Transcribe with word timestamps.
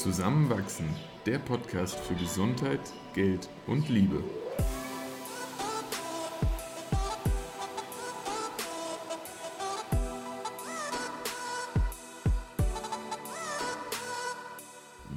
Zusammenwachsen, 0.00 0.88
der 1.26 1.38
Podcast 1.38 2.00
für 2.00 2.14
Gesundheit, 2.14 2.80
Geld 3.12 3.50
und 3.66 3.90
Liebe. 3.90 4.24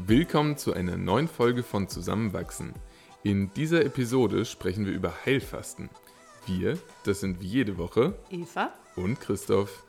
Willkommen 0.05 0.57
zu 0.57 0.73
einer 0.73 0.97
neuen 0.97 1.29
Folge 1.29 1.63
von 1.63 1.87
Zusammenwachsen. 1.87 2.73
In 3.23 3.53
dieser 3.53 3.85
Episode 3.85 4.43
sprechen 4.43 4.85
wir 4.85 4.91
über 4.91 5.13
Heilfasten. 5.25 5.89
Wir, 6.45 6.77
das 7.05 7.21
sind 7.21 7.39
wie 7.39 7.47
jede 7.47 7.77
Woche 7.77 8.19
Eva 8.29 8.73
und 8.97 9.21
Christoph. 9.21 9.85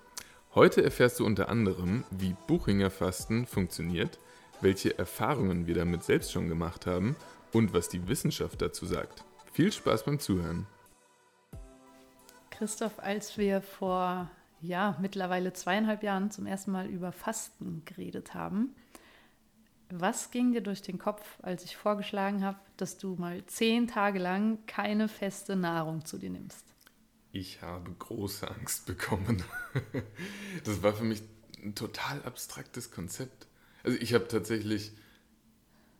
Heute 0.54 0.84
erfährst 0.84 1.18
du 1.18 1.26
unter 1.26 1.48
anderem, 1.48 2.04
wie 2.12 2.36
Buchinger 2.46 2.90
Fasten 2.90 3.44
funktioniert, 3.44 4.20
welche 4.60 4.98
Erfahrungen 4.98 5.66
wir 5.66 5.74
damit 5.74 6.04
selbst 6.04 6.32
schon 6.32 6.48
gemacht 6.48 6.86
haben 6.86 7.16
und 7.52 7.72
was 7.72 7.88
die 7.88 8.08
Wissenschaft 8.08 8.62
dazu 8.62 8.86
sagt. 8.86 9.24
Viel 9.52 9.72
Spaß 9.72 10.04
beim 10.04 10.18
Zuhören. 10.18 10.66
Christoph, 12.50 12.98
als 12.98 13.36
wir 13.36 13.62
vor 13.62 14.30
ja, 14.64 14.96
mittlerweile 15.00 15.52
zweieinhalb 15.52 16.02
Jahren 16.02 16.30
zum 16.30 16.46
ersten 16.46 16.72
Mal 16.72 16.86
über 16.86 17.12
Fasten 17.12 17.82
geredet 17.84 18.34
haben, 18.34 18.74
was 19.90 20.30
ging 20.30 20.52
dir 20.52 20.62
durch 20.62 20.82
den 20.82 20.98
Kopf, 20.98 21.38
als 21.42 21.64
ich 21.64 21.76
vorgeschlagen 21.76 22.42
habe, 22.42 22.58
dass 22.76 22.96
du 22.96 23.14
mal 23.16 23.44
zehn 23.46 23.86
Tage 23.86 24.18
lang 24.18 24.58
keine 24.66 25.08
feste 25.08 25.56
Nahrung 25.56 26.04
zu 26.04 26.18
dir 26.18 26.30
nimmst? 26.30 26.64
Ich 27.30 27.62
habe 27.62 27.92
große 27.92 28.48
Angst 28.50 28.86
bekommen. 28.86 29.42
Das 30.64 30.82
war 30.82 30.94
für 30.94 31.04
mich 31.04 31.22
ein 31.62 31.74
total 31.74 32.22
abstraktes 32.22 32.90
Konzept. 32.90 33.46
Also 33.84 33.98
ich 34.00 34.14
habe 34.14 34.26
tatsächlich 34.26 34.92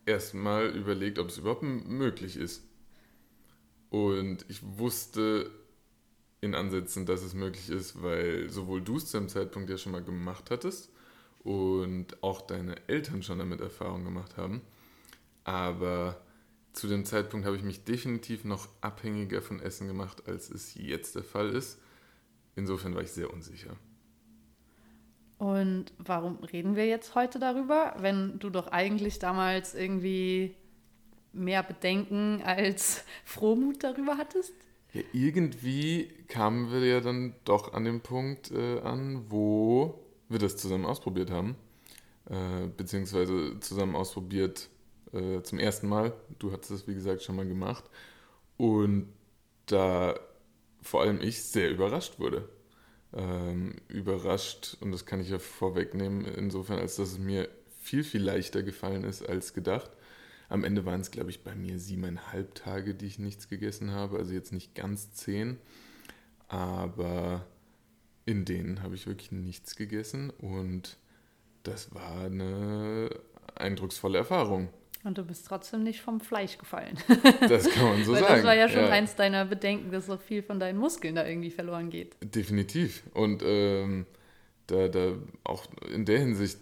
erstmal 0.05 0.67
überlegt, 0.75 1.19
ob 1.19 1.29
es 1.29 1.37
überhaupt 1.37 1.63
möglich 1.63 2.35
ist. 2.35 2.63
Und 3.89 4.45
ich 4.49 4.61
wusste 4.61 5.51
in 6.41 6.53
Ansätzen, 6.55 7.05
dass 7.05 7.23
es 7.23 7.33
möglich 7.33 7.69
ist, 7.69 8.01
weil 8.01 8.49
sowohl 8.49 8.81
du 8.81 8.97
es 8.97 9.07
zu 9.07 9.17
dem 9.17 9.29
Zeitpunkt 9.29 9.69
ja 9.69 9.77
schon 9.77 9.93
mal 9.93 10.03
gemacht 10.03 10.51
hattest 10.51 10.91
und 11.43 12.21
auch 12.23 12.41
deine 12.41 12.75
Eltern 12.87 13.23
schon 13.23 13.39
damit 13.39 13.61
Erfahrung 13.61 14.03
gemacht 14.03 14.35
haben. 14.35 14.61
Aber 15.43 16.21
zu 16.73 16.87
dem 16.87 17.05
Zeitpunkt 17.05 17.45
habe 17.45 17.55
ich 17.55 17.63
mich 17.63 17.83
definitiv 17.83 18.43
noch 18.43 18.67
abhängiger 18.81 19.41
von 19.41 19.59
Essen 19.59 19.87
gemacht, 19.87 20.27
als 20.27 20.49
es 20.49 20.73
jetzt 20.75 21.15
der 21.15 21.23
Fall 21.23 21.49
ist. 21.49 21.79
Insofern 22.55 22.95
war 22.95 23.03
ich 23.03 23.11
sehr 23.11 23.31
unsicher. 23.31 23.77
Und 25.37 25.85
warum 25.97 26.37
reden 26.43 26.75
wir 26.75 26.85
jetzt 26.85 27.15
heute 27.15 27.39
darüber, 27.39 27.95
wenn 27.99 28.39
du 28.39 28.49
doch 28.49 28.67
eigentlich 28.67 29.19
damals 29.19 29.75
irgendwie 29.75 30.55
mehr 31.33 31.63
Bedenken 31.63 32.41
als 32.43 33.03
Frohmut 33.25 33.83
darüber 33.83 34.17
hattest? 34.17 34.53
Ja, 34.93 35.01
irgendwie 35.11 36.07
kamen 36.29 36.71
wir 36.71 36.79
ja 36.85 37.01
dann 37.01 37.35
doch 37.43 37.73
an 37.73 37.83
den 37.83 37.99
Punkt 37.99 38.51
äh, 38.51 38.79
an, 38.79 39.25
wo 39.29 39.99
wir 40.29 40.39
das 40.39 40.55
zusammen 40.55 40.85
ausprobiert 40.85 41.31
haben, 41.31 41.57
äh, 42.29 42.67
beziehungsweise 42.77 43.59
zusammen 43.59 43.95
ausprobiert 43.95 44.69
äh, 45.11 45.41
zum 45.41 45.59
ersten 45.59 45.89
Mal. 45.89 46.13
Du 46.39 46.53
hattest 46.53 46.71
es, 46.71 46.87
wie 46.87 46.93
gesagt, 46.93 47.23
schon 47.23 47.35
mal 47.35 47.45
gemacht. 47.45 47.83
Und 48.55 49.09
da 49.65 50.15
vor 50.81 51.01
allem 51.01 51.19
ich 51.19 51.43
sehr 51.43 51.71
überrascht 51.71 52.19
wurde. 52.19 52.47
Ähm, 53.15 53.75
überrascht, 53.87 54.77
und 54.81 54.91
das 54.91 55.05
kann 55.05 55.21
ich 55.21 55.29
ja 55.29 55.39
vorwegnehmen, 55.39 56.25
insofern, 56.25 56.79
als 56.79 56.97
dass 56.97 57.13
es 57.13 57.19
mir 57.19 57.47
viel, 57.79 58.03
viel 58.03 58.21
leichter 58.21 58.61
gefallen 58.61 59.05
ist 59.05 59.27
als 59.27 59.53
gedacht. 59.53 59.89
Am 60.49 60.63
Ende 60.63 60.85
waren 60.85 60.99
es, 60.99 61.11
glaube 61.11 61.29
ich, 61.29 61.43
bei 61.43 61.55
mir 61.55 61.79
siebeneinhalb 61.79 62.55
Tage, 62.55 62.93
die 62.93 63.05
ich 63.05 63.17
nichts 63.17 63.47
gegessen 63.47 63.91
habe, 63.91 64.17
also 64.17 64.33
jetzt 64.33 64.51
nicht 64.51 64.75
ganz 64.75 65.13
zehn, 65.13 65.57
aber 66.49 67.45
in 68.25 68.43
denen 68.43 68.83
habe 68.83 68.95
ich 68.95 69.07
wirklich 69.07 69.31
nichts 69.31 69.75
gegessen 69.75 70.29
und 70.29 70.97
das 71.63 71.93
war 71.95 72.25
eine 72.25 73.09
eindrucksvolle 73.55 74.17
Erfahrung. 74.17 74.69
Und 75.05 75.19
du 75.19 75.23
bist 75.23 75.45
trotzdem 75.45 75.83
nicht 75.83 76.01
vom 76.01 76.19
Fleisch 76.19 76.57
gefallen. 76.57 76.97
Das 77.47 77.69
kann 77.69 77.89
man 77.89 78.03
so 78.03 78.13
Weil 78.13 78.21
sagen. 78.21 78.35
Das 78.37 78.43
war 78.43 78.55
ja 78.55 78.67
schon 78.67 78.85
ja. 78.85 78.89
eins 78.89 79.15
deiner 79.15 79.45
Bedenken, 79.45 79.91
dass 79.91 80.07
so 80.07 80.17
viel 80.17 80.41
von 80.41 80.59
deinen 80.59 80.79
Muskeln 80.79 81.13
da 81.13 81.25
irgendwie 81.25 81.51
verloren 81.51 81.91
geht. 81.91 82.15
Definitiv. 82.21 83.03
Und 83.13 83.43
ähm, 83.45 84.07
da, 84.65 84.87
da 84.87 85.13
auch 85.43 85.67
in 85.93 86.05
der 86.05 86.17
Hinsicht 86.17 86.57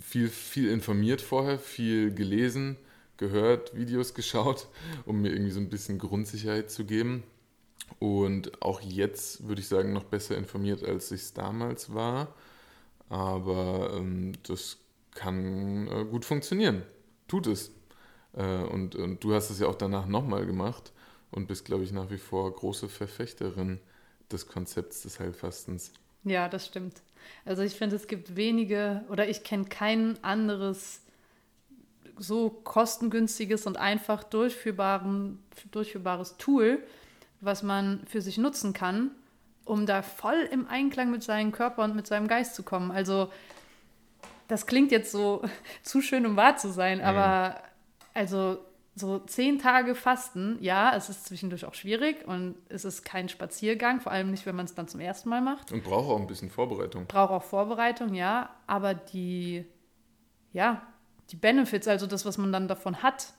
viel, 0.00 0.28
viel 0.28 0.70
informiert 0.70 1.20
vorher, 1.20 1.58
viel 1.58 2.14
gelesen, 2.14 2.78
gehört, 3.18 3.76
Videos 3.76 4.14
geschaut, 4.14 4.68
um 5.04 5.20
mir 5.20 5.30
irgendwie 5.30 5.52
so 5.52 5.60
ein 5.60 5.68
bisschen 5.68 5.98
Grundsicherheit 5.98 6.70
zu 6.70 6.86
geben. 6.86 7.22
Und 7.98 8.62
auch 8.62 8.80
jetzt 8.80 9.46
würde 9.46 9.60
ich 9.60 9.68
sagen, 9.68 9.92
noch 9.92 10.04
besser 10.04 10.38
informiert, 10.38 10.82
als 10.82 11.12
ich 11.12 11.20
es 11.20 11.34
damals 11.34 11.92
war. 11.92 12.34
Aber 13.10 13.92
ähm, 13.94 14.32
das 14.46 14.78
kann 15.14 15.86
äh, 15.88 16.04
gut 16.06 16.24
funktionieren. 16.24 16.82
Tut 17.28 17.46
es. 17.46 17.70
Äh, 18.34 18.42
und, 18.42 18.96
und 18.96 19.22
du 19.22 19.34
hast 19.34 19.50
es 19.50 19.60
ja 19.60 19.68
auch 19.68 19.76
danach 19.76 20.06
nochmal 20.06 20.46
gemacht 20.46 20.92
und 21.30 21.46
bist, 21.46 21.64
glaube 21.64 21.84
ich, 21.84 21.92
nach 21.92 22.10
wie 22.10 22.18
vor 22.18 22.52
große 22.52 22.88
Verfechterin 22.88 23.78
des 24.32 24.46
Konzepts 24.46 25.02
des 25.02 25.20
Heilfastens. 25.20 25.92
Ja, 26.24 26.48
das 26.48 26.66
stimmt. 26.66 27.02
Also 27.44 27.62
ich 27.62 27.74
finde, 27.74 27.96
es 27.96 28.06
gibt 28.06 28.36
wenige 28.36 29.04
oder 29.08 29.28
ich 29.28 29.44
kenne 29.44 29.64
kein 29.64 30.22
anderes 30.22 31.00
so 32.18 32.50
kostengünstiges 32.50 33.66
und 33.66 33.76
einfach 33.76 34.24
durchführbares 34.24 36.36
Tool, 36.38 36.82
was 37.40 37.62
man 37.62 38.02
für 38.06 38.20
sich 38.20 38.38
nutzen 38.38 38.72
kann, 38.72 39.12
um 39.64 39.86
da 39.86 40.02
voll 40.02 40.48
im 40.50 40.66
Einklang 40.66 41.12
mit 41.12 41.22
seinem 41.22 41.52
Körper 41.52 41.84
und 41.84 41.94
mit 41.94 42.08
seinem 42.08 42.26
Geist 42.26 42.56
zu 42.56 42.64
kommen. 42.64 42.90
Also 42.90 43.30
das 44.48 44.66
klingt 44.66 44.90
jetzt 44.90 45.12
so 45.12 45.42
zu 45.82 46.00
schön, 46.00 46.26
um 46.26 46.36
wahr 46.36 46.56
zu 46.56 46.70
sein, 46.70 47.00
aber 47.00 47.62
also 48.14 48.58
so 48.98 49.20
zehn 49.20 49.58
Tage 49.58 49.94
Fasten, 49.94 50.58
ja, 50.60 50.94
es 50.96 51.08
ist 51.08 51.26
zwischendurch 51.26 51.64
auch 51.64 51.74
schwierig 51.74 52.26
und 52.26 52.56
es 52.68 52.84
ist 52.84 53.04
kein 53.04 53.28
Spaziergang, 53.28 54.00
vor 54.00 54.12
allem 54.12 54.30
nicht, 54.30 54.44
wenn 54.44 54.56
man 54.56 54.64
es 54.64 54.74
dann 54.74 54.88
zum 54.88 55.00
ersten 55.00 55.28
Mal 55.28 55.40
macht. 55.40 55.72
Und 55.72 55.84
braucht 55.84 56.10
auch 56.10 56.18
ein 56.18 56.26
bisschen 56.26 56.50
Vorbereitung. 56.50 57.06
Braucht 57.06 57.30
auch 57.30 57.42
Vorbereitung, 57.44 58.14
ja, 58.14 58.50
aber 58.66 58.94
die, 58.94 59.64
ja, 60.52 60.82
die 61.30 61.36
Benefits, 61.36 61.86
also 61.86 62.06
das, 62.06 62.24
was 62.26 62.38
man 62.38 62.52
dann 62.52 62.68
davon 62.68 63.02
hat, 63.02 63.34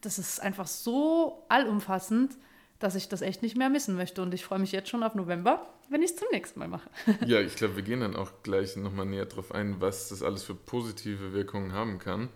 das 0.00 0.18
ist 0.18 0.40
einfach 0.40 0.66
so 0.66 1.44
allumfassend, 1.48 2.38
dass 2.82 2.94
ich 2.94 3.08
das 3.08 3.22
echt 3.22 3.42
nicht 3.42 3.56
mehr 3.56 3.70
missen 3.70 3.96
möchte. 3.96 4.22
Und 4.22 4.34
ich 4.34 4.44
freue 4.44 4.58
mich 4.58 4.72
jetzt 4.72 4.88
schon 4.88 5.02
auf 5.02 5.14
November, 5.14 5.66
wenn 5.88 6.02
ich 6.02 6.10
es 6.10 6.16
zum 6.16 6.28
nächsten 6.32 6.58
Mal 6.58 6.68
mache. 6.68 6.88
Ja, 7.26 7.40
ich 7.40 7.56
glaube, 7.56 7.76
wir 7.76 7.82
gehen 7.82 8.00
dann 8.00 8.16
auch 8.16 8.30
gleich 8.42 8.76
nochmal 8.76 9.06
näher 9.06 9.26
drauf 9.26 9.52
ein, 9.52 9.80
was 9.80 10.08
das 10.08 10.22
alles 10.22 10.42
für 10.42 10.54
positive 10.54 11.32
Wirkungen 11.32 11.72
haben 11.72 11.98
kann. 11.98 12.28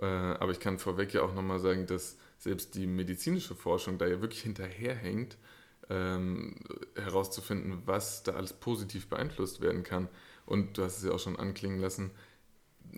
Äh, 0.00 0.06
aber 0.06 0.52
ich 0.52 0.60
kann 0.60 0.78
vorweg 0.78 1.12
ja 1.14 1.22
auch 1.22 1.34
nochmal 1.34 1.60
sagen, 1.60 1.86
dass 1.86 2.16
selbst 2.38 2.74
die 2.74 2.86
medizinische 2.86 3.54
Forschung 3.54 3.98
da 3.98 4.06
ja 4.06 4.20
wirklich 4.20 4.42
hinterherhängt, 4.42 5.36
ähm, 5.90 6.56
herauszufinden, 6.96 7.82
was 7.86 8.22
da 8.22 8.32
alles 8.32 8.52
positiv 8.52 9.08
beeinflusst 9.08 9.60
werden 9.60 9.82
kann. 9.82 10.08
Und 10.46 10.76
du 10.76 10.82
hast 10.82 10.98
es 10.98 11.04
ja 11.04 11.12
auch 11.12 11.20
schon 11.20 11.38
anklingen 11.38 11.78
lassen, 11.78 12.10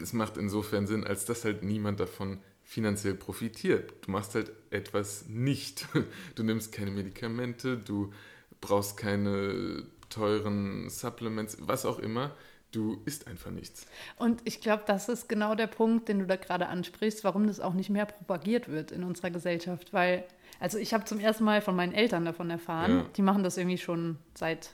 es 0.01 0.13
macht 0.13 0.37
insofern 0.37 0.87
Sinn, 0.87 1.05
als 1.05 1.25
dass 1.25 1.45
halt 1.45 1.63
niemand 1.63 2.01
davon 2.01 2.39
finanziell 2.65 3.15
profitiert. 3.15 3.93
Du 4.03 4.11
machst 4.11 4.35
halt 4.35 4.51
etwas 4.71 5.27
nicht. 5.29 5.87
Du 6.35 6.43
nimmst 6.43 6.73
keine 6.73 6.91
Medikamente, 6.91 7.77
du 7.77 8.13
brauchst 8.61 8.97
keine 8.97 9.85
teuren 10.11 10.89
Supplements, 10.91 11.59
was 11.61 11.87
auch 11.87 11.99
immer. 11.99 12.33
Du 12.73 13.01
isst 13.05 13.29
einfach 13.29 13.53
nichts. 13.53 13.87
Und 14.17 14.41
ich 14.45 14.61
glaube, 14.61 14.83
das 14.87 15.09
ist 15.09 15.29
genau 15.29 15.55
der 15.55 15.69
Punkt, 15.69 16.09
den 16.09 16.19
du 16.19 16.27
da 16.27 16.35
gerade 16.35 16.67
ansprichst, 16.67 17.23
warum 17.23 17.47
das 17.47 17.61
auch 17.61 17.75
nicht 17.75 17.91
mehr 17.91 18.07
propagiert 18.07 18.69
wird 18.69 18.91
in 18.91 19.05
unserer 19.05 19.31
Gesellschaft. 19.31 19.93
Weil, 19.93 20.25
also 20.59 20.79
ich 20.79 20.93
habe 20.93 21.05
zum 21.05 21.21
ersten 21.21 21.45
Mal 21.45 21.63
von 21.63 21.77
meinen 21.77 21.93
Eltern 21.93 22.25
davon 22.25 22.51
erfahren. 22.51 22.97
Ja. 22.99 23.07
Die 23.17 23.23
machen 23.23 23.45
das 23.45 23.57
irgendwie 23.57 23.79
schon 23.79 24.19
seit 24.35 24.71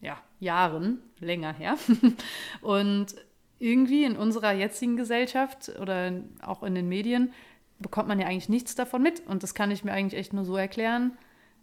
ja, 0.00 0.22
Jahren, 0.38 1.00
länger 1.18 1.52
her. 1.52 1.76
Und 2.60 3.16
irgendwie 3.60 4.04
in 4.04 4.16
unserer 4.16 4.52
jetzigen 4.52 4.96
Gesellschaft 4.96 5.70
oder 5.80 6.12
auch 6.42 6.62
in 6.62 6.74
den 6.74 6.88
Medien 6.88 7.32
bekommt 7.78 8.08
man 8.08 8.18
ja 8.18 8.26
eigentlich 8.26 8.48
nichts 8.48 8.74
davon 8.74 9.02
mit. 9.02 9.20
Und 9.26 9.42
das 9.42 9.54
kann 9.54 9.70
ich 9.70 9.84
mir 9.84 9.92
eigentlich 9.92 10.18
echt 10.18 10.32
nur 10.32 10.44
so 10.44 10.56
erklären, 10.56 11.16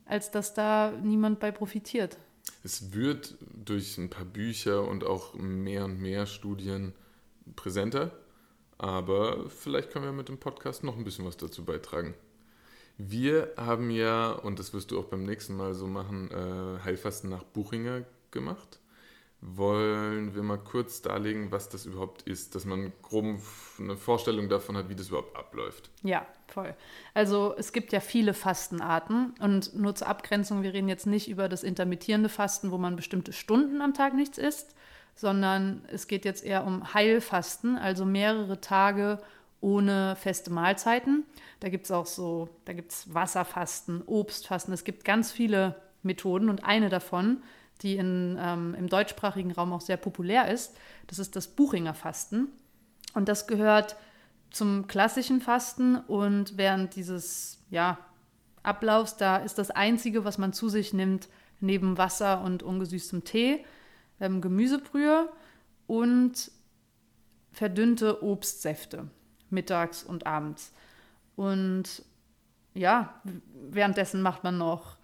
als 0.06 0.32
dass 0.32 0.54
da 0.54 0.94
niemand 1.04 1.40
bei 1.40 1.52
profitiert. 1.52 2.18
Es 2.64 2.94
wird 2.94 3.36
durch 3.42 3.98
ein 3.98 4.10
paar 4.10 4.26
Bücher 4.26 4.88
und 4.88 5.04
auch 5.04 5.34
mehr 5.34 5.86
und 5.86 6.00
mehr 6.00 6.26
Studien 6.26 6.94
präsenter, 7.56 8.12
aber 8.78 9.50
vielleicht 9.50 9.92
können 9.92 10.06
wir 10.06 10.12
mit 10.12 10.30
dem 10.30 10.38
Podcast 10.38 10.84
noch 10.84 10.98
ein 10.98 11.04
bisschen 11.04 11.26
was 11.26 11.38
dazu 11.38 11.66
beitragen. 11.66 12.14
Wir 12.98 13.54
haben 13.58 13.90
ja, 13.90 14.32
und 14.32 14.60
das 14.60 14.74
wirst 14.74 14.92
du 14.92 15.00
auch 15.00 15.06
beim 15.06 15.24
nächsten 15.24 15.56
Mal 15.56 15.74
so 15.74 15.88
machen, 15.88 16.32
äh, 16.32 16.84
Heilfasten 16.84 17.30
nach 17.30 17.44
Buchinger 17.44 18.04
gemacht. 18.32 18.80
Wollen 19.42 20.34
wir 20.34 20.42
mal 20.42 20.58
kurz 20.58 21.02
darlegen, 21.02 21.52
was 21.52 21.70
das 21.70 21.86
überhaupt 21.86 22.24
ist, 22.24 22.56
dass 22.56 22.66
man 22.66 22.92
grob 23.04 23.40
eine 23.80 23.96
Vorstellung 23.96 24.50
davon 24.50 24.76
hat, 24.76 24.90
wie 24.90 24.96
das 24.96 25.10
überhaupt 25.10 25.36
abläuft. 25.36 25.92
Ja, 26.04 26.26
voll. 26.48 26.76
Also 27.14 27.54
es 27.58 27.72
gibt 27.72 27.94
ja 27.94 28.00
viele 28.00 28.34
Fastenarten 28.34 29.36
und 29.40 29.76
nur 29.76 29.94
zur 29.94 30.08
Abgrenzung, 30.08 30.64
wir 30.64 30.74
reden 30.74 30.90
jetzt 30.90 31.06
nicht 31.06 31.30
über 31.30 31.50
das 31.50 31.64
intermittierende 31.64 32.30
Fasten, 32.30 32.72
wo 32.72 32.78
man 32.78 32.96
bestimmte 32.96 33.32
Stunden 33.32 33.82
am 33.82 33.94
Tag 33.94 34.16
nichts 34.16 34.40
isst, 34.40 34.76
sondern 35.14 35.86
es 35.92 36.08
geht 36.08 36.26
jetzt 36.26 36.44
eher 36.44 36.66
um 36.66 36.94
Heilfasten, 36.94 37.78
also 37.78 38.06
mehrere 38.06 38.60
Tage 38.60 39.20
ohne 39.62 40.16
feste 40.16 40.52
Mahlzeiten. 40.52 41.26
Da 41.60 41.70
gibt 41.70 41.86
es 41.86 41.92
auch 41.92 42.06
so, 42.06 42.50
da 42.66 42.74
gibt 42.74 42.92
es 42.92 43.14
Wasserfasten, 43.14 44.02
Obstfasten, 44.06 44.74
es 44.74 44.84
gibt 44.84 45.06
ganz 45.06 45.32
viele 45.32 45.76
Methoden 46.02 46.50
und 46.50 46.64
eine 46.64 46.90
davon 46.90 47.44
die 47.84 47.98
in, 47.98 48.38
ähm, 48.40 48.76
im 48.78 48.88
deutschsprachigen 48.88 49.52
Raum 49.52 49.74
auch 49.74 49.82
sehr 49.82 49.98
populär 49.98 50.52
ist. 50.52 50.76
Das 51.08 51.20
ist 51.20 51.36
das 51.36 51.48
Buchinger 51.48 51.94
Fasten. 51.94 52.50
Und 53.14 53.28
das 53.30 53.48
gehört 53.48 53.96
zum 54.52 54.88
klassischen 54.88 55.42
Fasten 55.42 55.96
und 55.96 56.58
während 56.58 56.96
dieses 56.96 57.60
ja, 57.70 57.98
Ablaufs, 58.64 59.18
da 59.18 59.38
ist 59.38 59.58
das 59.58 59.72
Einzige, 59.72 60.26
was 60.26 60.38
man 60.38 60.54
zu 60.54 60.70
sich 60.70 60.94
nimmt, 60.94 61.28
neben 61.60 61.98
Wasser 61.98 62.42
und 62.42 62.64
ungesüßtem 62.64 63.24
Tee, 63.24 63.66
ähm, 64.20 64.42
Gemüsebrühe 64.42 65.30
und 65.88 66.52
verdünnte 67.52 68.24
Obstsäfte 68.24 69.10
mittags 69.50 70.04
und 70.04 70.28
abends. 70.28 70.74
Und 71.36 72.04
ja, 72.74 73.22
währenddessen 73.70 74.22
macht 74.22 74.44
man 74.44 74.58
noch 74.58 74.97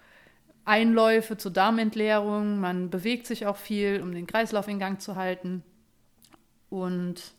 Einläufe 0.65 1.37
zur 1.37 1.51
Darmentleerung. 1.51 2.59
Man 2.59 2.89
bewegt 2.89 3.27
sich 3.27 3.45
auch 3.45 3.57
viel, 3.57 4.01
um 4.01 4.13
den 4.13 4.27
Kreislauf 4.27 4.67
in 4.67 4.79
Gang 4.79 5.01
zu 5.01 5.15
halten. 5.15 5.63
Und 6.69 7.33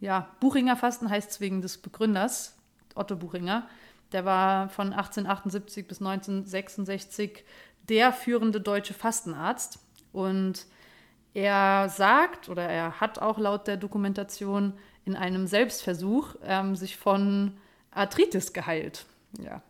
ja, 0.00 0.30
Buchinger 0.40 0.76
Fasten 0.76 1.10
heißt 1.10 1.30
es 1.30 1.40
wegen 1.40 1.62
des 1.62 1.78
Begründers, 1.78 2.56
Otto 2.94 3.16
Buchinger. 3.16 3.68
Der 4.12 4.24
war 4.24 4.68
von 4.70 4.92
1878 4.92 5.86
bis 5.86 6.00
1966 6.00 7.44
der 7.88 8.12
führende 8.12 8.60
deutsche 8.60 8.94
Fastenarzt. 8.94 9.78
Und 10.12 10.66
er 11.34 11.88
sagt, 11.88 12.48
oder 12.48 12.68
er 12.68 13.00
hat 13.00 13.18
auch 13.18 13.38
laut 13.38 13.66
der 13.66 13.76
Dokumentation 13.76 14.74
in 15.04 15.16
einem 15.16 15.46
Selbstversuch 15.46 16.36
ähm, 16.42 16.76
sich 16.76 16.96
von 16.96 17.56
Arthritis 17.90 18.52
geheilt. 18.52 19.06
Ja, 19.38 19.62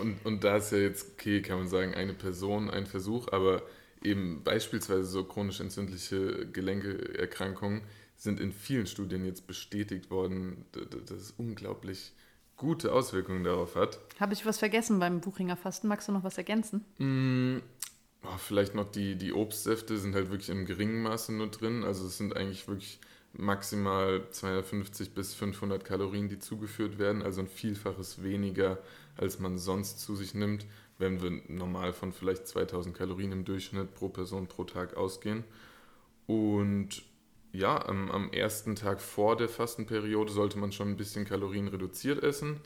und, 0.00 0.24
und 0.24 0.44
da 0.44 0.56
ist 0.56 0.72
ja 0.72 0.78
jetzt, 0.78 1.12
okay, 1.12 1.42
kann 1.42 1.58
man 1.58 1.68
sagen, 1.68 1.94
eine 1.94 2.14
Person, 2.14 2.70
ein 2.70 2.86
Versuch, 2.86 3.28
aber 3.32 3.62
eben 4.02 4.42
beispielsweise 4.44 5.04
so 5.04 5.24
chronisch 5.24 5.60
entzündliche 5.60 6.46
Gelenkeerkrankungen 6.52 7.82
sind 8.16 8.40
in 8.40 8.52
vielen 8.52 8.86
Studien 8.86 9.24
jetzt 9.24 9.46
bestätigt 9.46 10.10
worden, 10.10 10.64
dass 10.72 11.18
es 11.18 11.30
unglaublich 11.32 12.12
gute 12.56 12.92
Auswirkungen 12.92 13.44
darauf 13.44 13.74
hat. 13.74 13.98
Habe 14.18 14.32
ich 14.32 14.46
was 14.46 14.58
vergessen 14.58 14.98
beim 14.98 15.20
Buchinger 15.20 15.56
Fasten? 15.56 15.88
Magst 15.88 16.08
du 16.08 16.12
noch 16.12 16.24
was 16.24 16.38
ergänzen? 16.38 16.84
Mm, 16.98 17.58
oh, 18.22 18.38
vielleicht 18.38 18.74
noch 18.74 18.90
die, 18.90 19.16
die 19.16 19.32
Obstsäfte 19.32 19.98
sind 19.98 20.14
halt 20.14 20.30
wirklich 20.30 20.48
im 20.48 20.64
geringen 20.64 21.02
Maße 21.02 21.32
nur 21.34 21.48
drin. 21.48 21.84
Also 21.84 22.06
es 22.06 22.16
sind 22.16 22.34
eigentlich 22.34 22.66
wirklich 22.66 23.00
maximal 23.36 24.22
250 24.30 25.14
bis 25.14 25.34
500 25.34 25.84
Kalorien, 25.84 26.28
die 26.28 26.38
zugeführt 26.38 26.98
werden, 26.98 27.22
also 27.22 27.40
ein 27.40 27.48
Vielfaches 27.48 28.22
weniger 28.22 28.78
als 29.16 29.38
man 29.38 29.58
sonst 29.58 30.00
zu 30.00 30.14
sich 30.14 30.34
nimmt, 30.34 30.66
wenn 30.98 31.22
wir 31.22 31.42
normal 31.48 31.92
von 31.92 32.12
vielleicht 32.12 32.46
2000 32.46 32.96
Kalorien 32.96 33.32
im 33.32 33.44
Durchschnitt 33.44 33.94
pro 33.94 34.08
Person 34.08 34.46
pro 34.46 34.64
Tag 34.64 34.96
ausgehen. 34.96 35.44
Und 36.26 37.02
ja, 37.52 37.86
am, 37.86 38.10
am 38.10 38.30
ersten 38.32 38.76
Tag 38.76 39.00
vor 39.00 39.36
der 39.36 39.48
Fastenperiode 39.48 40.32
sollte 40.32 40.58
man 40.58 40.72
schon 40.72 40.88
ein 40.88 40.96
bisschen 40.96 41.24
Kalorien 41.24 41.68
reduziert 41.68 42.22
essen. 42.22 42.60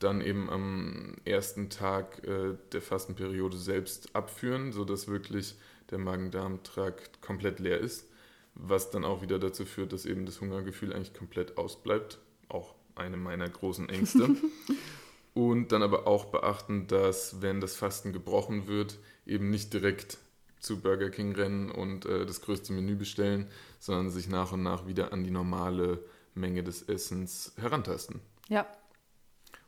Dann 0.00 0.20
eben 0.20 0.50
am 0.50 1.14
ersten 1.24 1.70
Tag 1.70 2.24
äh, 2.26 2.56
der 2.72 2.82
Fastenperiode 2.82 3.56
selbst 3.56 4.14
abführen, 4.14 4.72
sodass 4.72 5.08
wirklich 5.08 5.54
der 5.90 5.98
Magen-Darm-Trakt 5.98 7.20
komplett 7.20 7.60
leer 7.60 7.78
ist. 7.78 8.08
Was 8.54 8.90
dann 8.90 9.04
auch 9.04 9.22
wieder 9.22 9.38
dazu 9.38 9.64
führt, 9.64 9.92
dass 9.92 10.06
eben 10.06 10.26
das 10.26 10.40
Hungergefühl 10.40 10.92
eigentlich 10.92 11.14
komplett 11.14 11.58
ausbleibt. 11.58 12.18
Auch 12.48 12.74
eine 12.94 13.16
meiner 13.16 13.48
großen 13.48 13.88
Ängste. 13.88 14.36
Und 15.34 15.72
dann 15.72 15.82
aber 15.82 16.06
auch 16.06 16.26
beachten, 16.26 16.86
dass 16.86 17.42
wenn 17.42 17.60
das 17.60 17.74
Fasten 17.74 18.12
gebrochen 18.12 18.68
wird, 18.68 18.98
eben 19.26 19.50
nicht 19.50 19.72
direkt 19.72 20.18
zu 20.60 20.80
Burger 20.80 21.10
King 21.10 21.34
rennen 21.34 21.70
und 21.70 22.06
äh, 22.06 22.24
das 22.24 22.40
größte 22.40 22.72
Menü 22.72 22.94
bestellen, 22.96 23.48
sondern 23.80 24.10
sich 24.10 24.28
nach 24.28 24.52
und 24.52 24.62
nach 24.62 24.86
wieder 24.86 25.12
an 25.12 25.24
die 25.24 25.30
normale 25.30 26.02
Menge 26.34 26.62
des 26.62 26.82
Essens 26.88 27.52
herantasten. 27.56 28.20
Ja. 28.48 28.66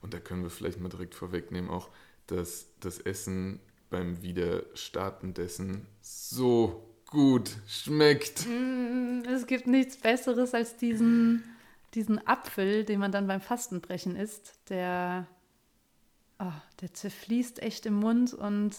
Und 0.00 0.14
da 0.14 0.20
können 0.20 0.42
wir 0.42 0.50
vielleicht 0.50 0.80
mal 0.80 0.88
direkt 0.88 1.14
vorwegnehmen, 1.14 1.70
auch, 1.70 1.90
dass 2.28 2.68
das 2.80 2.98
Essen 2.98 3.60
beim 3.90 4.22
Wiederstarten 4.22 5.34
dessen 5.34 5.86
so 6.00 6.95
gut 7.06 7.50
schmeckt. 7.68 8.46
Mm, 8.46 9.22
es 9.28 9.46
gibt 9.46 9.66
nichts 9.66 9.96
Besseres 9.96 10.54
als 10.54 10.76
diesen, 10.76 11.44
diesen 11.94 12.26
Apfel, 12.26 12.84
den 12.84 13.00
man 13.00 13.12
dann 13.12 13.26
beim 13.26 13.40
Fastenbrechen 13.40 14.16
isst, 14.16 14.54
der 14.68 15.26
oh, 16.38 16.52
der 16.80 16.92
zerfließt 16.92 17.62
echt 17.62 17.86
im 17.86 17.94
Mund 17.94 18.34
und 18.34 18.74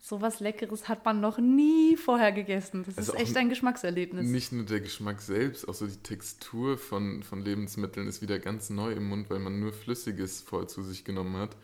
sowas 0.00 0.40
Leckeres 0.40 0.88
hat 0.88 1.04
man 1.04 1.20
noch 1.20 1.38
nie 1.38 1.96
vorher 1.96 2.32
gegessen. 2.32 2.84
Das 2.86 2.98
also 2.98 3.12
ist 3.12 3.20
echt 3.20 3.36
ein 3.36 3.48
Geschmackserlebnis. 3.48 4.26
Nicht 4.26 4.52
nur 4.52 4.64
der 4.64 4.80
Geschmack 4.80 5.20
selbst, 5.20 5.68
auch 5.68 5.74
so 5.74 5.86
die 5.86 5.96
Textur 5.96 6.78
von, 6.78 7.22
von 7.22 7.44
Lebensmitteln 7.44 8.06
ist 8.06 8.22
wieder 8.22 8.38
ganz 8.38 8.70
neu 8.70 8.92
im 8.92 9.08
Mund, 9.08 9.28
weil 9.30 9.40
man 9.40 9.58
nur 9.58 9.72
Flüssiges 9.72 10.40
voll 10.40 10.68
zu 10.68 10.82
sich 10.82 11.04
genommen 11.04 11.36
hat. 11.36 11.56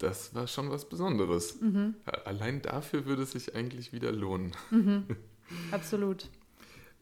Das 0.00 0.34
war 0.34 0.48
schon 0.48 0.70
was 0.70 0.88
Besonderes. 0.88 1.60
Mhm. 1.60 1.94
Allein 2.24 2.60
dafür 2.62 3.06
würde 3.06 3.22
es 3.22 3.30
sich 3.32 3.54
eigentlich 3.54 3.92
wieder 3.92 4.10
lohnen. 4.10 4.52
Mhm. 4.70 5.04
Absolut. 5.70 6.28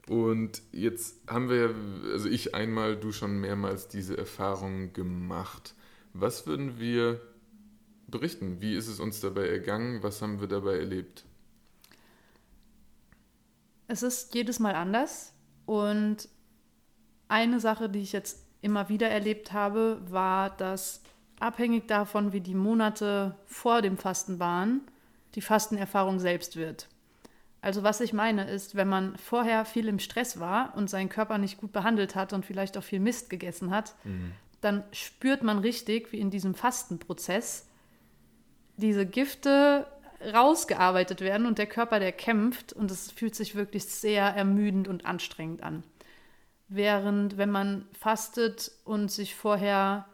Und 0.07 0.61
jetzt 0.71 1.17
haben 1.27 1.49
wir, 1.49 1.73
also 2.11 2.29
ich 2.29 2.53
einmal, 2.53 2.95
du 2.95 3.11
schon 3.11 3.39
mehrmals 3.39 3.87
diese 3.87 4.17
Erfahrung 4.17 4.93
gemacht. 4.93 5.75
Was 6.13 6.45
würden 6.45 6.79
wir 6.79 7.21
berichten. 8.09 8.61
Wie 8.61 8.75
ist 8.75 8.87
es 8.87 8.99
uns 8.99 9.19
dabei 9.21 9.47
ergangen? 9.47 10.03
Was 10.03 10.21
haben 10.21 10.39
wir 10.39 10.47
dabei 10.47 10.77
erlebt? 10.77 11.25
Es 13.87 14.03
ist 14.03 14.33
jedes 14.35 14.59
Mal 14.59 14.75
anders. 14.75 15.33
Und 15.65 16.27
eine 17.27 17.59
Sache, 17.59 17.89
die 17.89 17.99
ich 17.99 18.11
jetzt 18.11 18.45
immer 18.61 18.89
wieder 18.89 19.09
erlebt 19.09 19.53
habe, 19.53 20.01
war, 20.09 20.49
dass 20.55 21.01
abhängig 21.39 21.87
davon, 21.87 22.33
wie 22.33 22.41
die 22.41 22.55
Monate 22.55 23.35
vor 23.45 23.81
dem 23.81 23.97
Fasten 23.97 24.39
waren, 24.39 24.81
die 25.35 25.41
Fastenerfahrung 25.41 26.19
selbst 26.19 26.55
wird. 26.55 26.87
Also 27.61 27.83
was 27.83 27.99
ich 27.99 28.13
meine 28.13 28.49
ist, 28.49 28.75
wenn 28.75 28.87
man 28.87 29.17
vorher 29.17 29.65
viel 29.65 29.87
im 29.87 29.99
Stress 29.99 30.39
war 30.39 30.73
und 30.75 30.89
seinen 30.89 31.09
Körper 31.09 31.37
nicht 31.37 31.57
gut 31.57 31.73
behandelt 31.73 32.15
hat 32.15 32.31
und 32.31 32.45
vielleicht 32.45 32.77
auch 32.77 32.83
viel 32.83 32.99
Mist 32.99 33.29
gegessen 33.29 33.71
hat, 33.71 33.95
mhm. 34.05 34.31
dann 34.61 34.83
spürt 34.91 35.43
man 35.43 35.59
richtig, 35.59 36.11
wie 36.11 36.19
in 36.19 36.29
diesem 36.29 36.55
Fastenprozess 36.55 37.67
diese 38.77 39.05
Gifte 39.05 39.87
rausgearbeitet 40.33 41.21
werden 41.21 41.45
und 41.45 41.57
der 41.57 41.67
Körper, 41.67 41.99
der 41.99 42.11
kämpft 42.11 42.73
und 42.73 42.91
es 42.91 43.11
fühlt 43.11 43.35
sich 43.35 43.55
wirklich 43.55 43.85
sehr 43.85 44.23
ermüdend 44.23 44.87
und 44.87 45.05
anstrengend 45.05 45.63
an. 45.63 45.83
Während 46.67 47.37
wenn 47.37 47.51
man 47.51 47.87
fastet 47.97 48.71
und 48.85 49.11
sich 49.11 49.35
vorher 49.35 50.05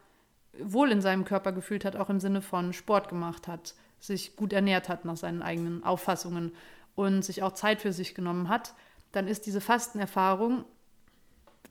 wohl 0.60 0.92
in 0.92 1.02
seinem 1.02 1.26
Körper 1.26 1.52
gefühlt 1.52 1.86
hat, 1.86 1.96
auch 1.96 2.10
im 2.10 2.20
Sinne 2.20 2.42
von 2.42 2.74
Sport 2.74 3.10
gemacht 3.10 3.48
hat, 3.48 3.76
sich 4.00 4.36
gut 4.36 4.54
ernährt 4.54 4.90
hat 4.90 5.06
nach 5.06 5.18
seinen 5.18 5.42
eigenen 5.42 5.84
Auffassungen 5.84 6.52
und 6.96 7.24
sich 7.24 7.44
auch 7.44 7.54
Zeit 7.54 7.82
für 7.82 7.94
sich 7.94 8.16
genommen 8.16 8.50
hat, 8.50 8.74
dann 9.12 9.28
ist 9.28 9.46
diese 9.46 9.62
Fastenerfahrung 9.62 10.66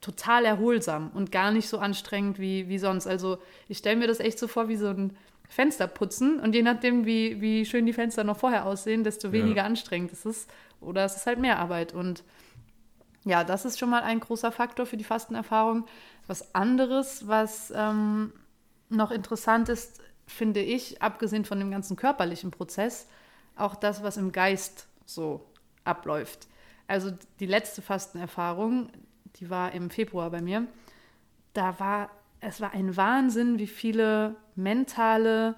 total 0.01 0.45
erholsam 0.45 1.09
und 1.13 1.31
gar 1.31 1.51
nicht 1.51 1.67
so 1.67 1.79
anstrengend 1.79 2.39
wie, 2.39 2.67
wie 2.69 2.77
sonst. 2.77 3.07
Also 3.07 3.39
ich 3.67 3.77
stelle 3.77 3.95
mir 3.95 4.07
das 4.07 4.19
echt 4.19 4.37
so 4.37 4.47
vor 4.47 4.67
wie 4.67 4.75
so 4.75 4.87
ein 4.87 5.15
Fenster 5.49 5.87
putzen 5.87 6.39
und 6.39 6.53
je 6.53 6.61
nachdem, 6.61 7.05
wie, 7.05 7.41
wie 7.41 7.65
schön 7.65 7.85
die 7.85 7.93
Fenster 7.93 8.23
noch 8.23 8.37
vorher 8.37 8.65
aussehen, 8.65 9.03
desto 9.03 9.31
weniger 9.31 9.61
ja. 9.61 9.65
anstrengend 9.65 10.11
ist 10.11 10.25
es. 10.25 10.47
Oder 10.81 11.05
es 11.05 11.15
ist 11.15 11.25
halt 11.25 11.39
mehr 11.39 11.59
Arbeit. 11.59 11.93
Und 11.93 12.23
ja, 13.23 13.43
das 13.43 13.65
ist 13.65 13.79
schon 13.79 13.89
mal 13.89 14.03
ein 14.03 14.19
großer 14.19 14.51
Faktor 14.51 14.85
für 14.85 14.97
die 14.97 15.03
Fastenerfahrung. 15.03 15.85
Was 16.27 16.53
anderes, 16.53 17.27
was 17.27 17.71
ähm, 17.75 18.33
noch 18.89 19.11
interessant 19.11 19.69
ist, 19.69 20.01
finde 20.27 20.61
ich, 20.61 21.01
abgesehen 21.01 21.45
von 21.45 21.59
dem 21.59 21.71
ganzen 21.71 21.95
körperlichen 21.95 22.51
Prozess, 22.51 23.07
auch 23.55 23.75
das, 23.75 24.03
was 24.03 24.17
im 24.17 24.31
Geist 24.31 24.87
so 25.05 25.45
abläuft. 25.83 26.47
Also 26.87 27.11
die 27.39 27.45
letzte 27.45 27.81
Fastenerfahrung, 27.81 28.89
die 29.37 29.49
war 29.49 29.71
im 29.73 29.89
Februar 29.89 30.29
bei 30.29 30.41
mir, 30.41 30.67
da 31.53 31.79
war 31.79 32.09
es 32.47 32.61
war 32.61 32.73
ein 32.73 32.95
Wahnsinn, 32.95 33.59
wie 33.59 33.67
viele 33.67 34.35
mentale, 34.55 35.55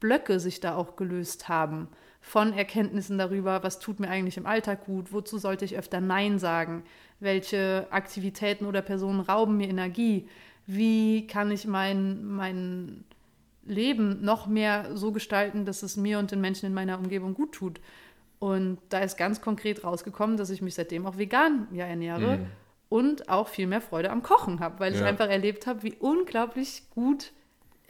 Blöcke 0.00 0.40
sich 0.40 0.58
da 0.60 0.74
auch 0.74 0.96
gelöst 0.96 1.48
haben. 1.48 1.88
Von 2.20 2.52
Erkenntnissen 2.52 3.18
darüber, 3.18 3.62
was 3.62 3.78
tut 3.78 4.00
mir 4.00 4.08
eigentlich 4.08 4.36
im 4.36 4.46
Alltag 4.46 4.84
gut, 4.86 5.12
wozu 5.12 5.38
sollte 5.38 5.64
ich 5.64 5.76
öfter 5.76 6.00
Nein 6.00 6.38
sagen, 6.38 6.84
welche 7.20 7.86
Aktivitäten 7.90 8.66
oder 8.66 8.82
Personen 8.82 9.20
rauben 9.20 9.56
mir 9.56 9.68
Energie, 9.68 10.28
wie 10.66 11.26
kann 11.26 11.50
ich 11.50 11.66
mein, 11.66 12.24
mein 12.24 13.04
Leben 13.64 14.24
noch 14.24 14.46
mehr 14.46 14.96
so 14.96 15.12
gestalten, 15.12 15.64
dass 15.64 15.82
es 15.82 15.96
mir 15.96 16.18
und 16.18 16.30
den 16.30 16.40
Menschen 16.40 16.66
in 16.66 16.74
meiner 16.74 16.98
Umgebung 16.98 17.34
gut 17.34 17.52
tut. 17.52 17.80
Und 18.38 18.78
da 18.88 18.98
ist 19.00 19.16
ganz 19.16 19.40
konkret 19.40 19.84
rausgekommen, 19.84 20.36
dass 20.36 20.50
ich 20.50 20.62
mich 20.62 20.74
seitdem 20.74 21.06
auch 21.06 21.16
vegan 21.16 21.68
ja 21.72 21.86
ernähre 21.86 22.38
mhm. 22.38 22.46
und 22.88 23.28
auch 23.28 23.46
viel 23.46 23.68
mehr 23.68 23.80
Freude 23.80 24.10
am 24.10 24.22
Kochen 24.22 24.58
habe, 24.58 24.80
weil 24.80 24.92
ja. 24.92 25.00
ich 25.00 25.04
einfach 25.04 25.28
erlebt 25.28 25.66
habe, 25.66 25.84
wie 25.84 25.94
unglaublich 26.00 26.82
gut 26.90 27.32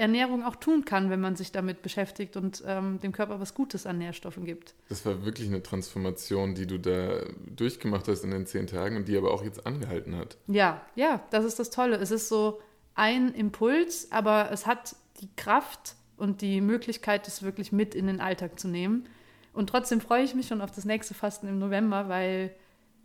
Ernährung 0.03 0.43
auch 0.45 0.57
tun 0.57 0.85
kann, 0.85 1.11
wenn 1.11 1.21
man 1.21 1.37
sich 1.37 1.53
damit 1.53 1.81
beschäftigt 1.81 2.37
und 2.37 2.63
ähm, 2.67 2.99
dem 2.99 3.13
Körper 3.13 3.39
was 3.39 3.55
Gutes 3.55 3.87
an 3.87 3.99
Nährstoffen 3.99 4.45
gibt. 4.45 4.75
Das 4.89 5.07
war 5.07 5.25
wirklich 5.25 5.47
eine 5.47 5.63
Transformation, 5.63 6.57
die 6.57 6.67
du 6.67 6.79
da 6.79 7.21
durchgemacht 7.55 8.09
hast 8.09 8.25
in 8.25 8.33
den 8.33 8.45
zehn 8.45 8.67
Tagen 8.67 8.97
und 8.97 9.07
die 9.07 9.17
aber 9.17 9.33
auch 9.33 9.45
jetzt 9.45 9.65
angehalten 9.65 10.17
hat. 10.17 10.37
Ja, 10.49 10.85
ja, 10.97 11.23
das 11.31 11.45
ist 11.45 11.61
das 11.61 11.71
Tolle. 11.71 11.97
Es 11.99 12.11
ist 12.11 12.29
so 12.29 12.61
ein 12.97 13.33
Impuls, 13.33 14.11
aber 14.11 14.51
es 14.51 14.67
hat 14.67 14.97
die 15.21 15.29
Kraft 15.37 15.95
und 16.17 16.41
die 16.41 16.61
Möglichkeit, 16.61 17.29
das 17.29 17.45
wirklich 17.45 17.71
mit 17.71 17.95
in 17.95 18.09
den 18.09 18.21
Alltag 18.21 18.59
zu 18.59 18.67
nehmen. 18.67 19.09
Und 19.53 19.69
trotzdem 19.69 20.01
freue 20.01 20.25
ich 20.25 20.35
mich 20.35 20.49
schon 20.49 20.61
auf 20.61 20.73
das 20.73 20.85
nächste 20.85 21.15
Fasten 21.15 21.47
im 21.47 21.61
November, 21.61 22.09
weil 22.09 22.53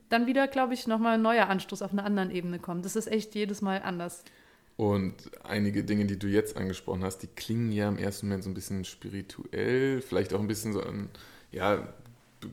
dann 0.09 0.25
wieder, 0.25 0.47
glaube 0.47 0.73
ich, 0.73 0.87
nochmal 0.87 1.15
ein 1.15 1.21
neuer 1.21 1.47
Anstoß 1.47 1.83
auf 1.83 1.91
einer 1.91 2.05
anderen 2.05 2.31
Ebene 2.31 2.57
kommt. 2.57 2.85
Das 2.85 2.95
ist 2.95 3.07
echt 3.07 3.35
jedes 3.35 3.61
Mal 3.61 3.83
anders. 3.83 4.23
Und 4.77 5.15
einige 5.43 5.83
Dinge, 5.83 6.05
die 6.05 6.19
du 6.19 6.27
jetzt 6.27 6.55
angesprochen 6.55 7.03
hast, 7.03 7.19
die 7.19 7.27
klingen 7.27 7.71
ja 7.71 7.89
im 7.89 7.97
ersten 7.97 8.27
Moment 8.27 8.43
so 8.43 8.49
ein 8.49 8.53
bisschen 8.53 8.85
spirituell, 8.85 10.01
vielleicht 10.01 10.33
auch 10.33 10.39
ein 10.39 10.47
bisschen 10.47 10.71
so, 10.71 10.83
ja, 11.51 11.93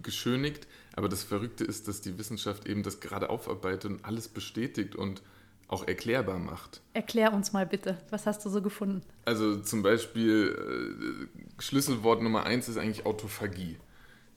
geschönigt. 0.02 0.66
Aber 0.96 1.10
das 1.10 1.22
Verrückte 1.22 1.64
ist, 1.64 1.86
dass 1.86 2.00
die 2.00 2.18
Wissenschaft 2.18 2.66
eben 2.66 2.82
das 2.82 3.00
gerade 3.00 3.28
aufarbeitet 3.28 3.90
und 3.90 4.04
alles 4.04 4.28
bestätigt 4.28 4.96
und 4.96 5.22
auch 5.68 5.86
erklärbar 5.86 6.38
macht. 6.38 6.80
Erklär 6.92 7.32
uns 7.32 7.52
mal 7.52 7.66
bitte, 7.66 7.98
was 8.10 8.26
hast 8.26 8.44
du 8.44 8.50
so 8.50 8.62
gefunden? 8.62 9.02
Also 9.24 9.58
zum 9.60 9.82
Beispiel 9.82 11.28
äh, 11.58 11.62
Schlüsselwort 11.62 12.22
Nummer 12.22 12.44
eins 12.44 12.68
ist 12.68 12.76
eigentlich 12.76 13.06
Autophagie. 13.06 13.76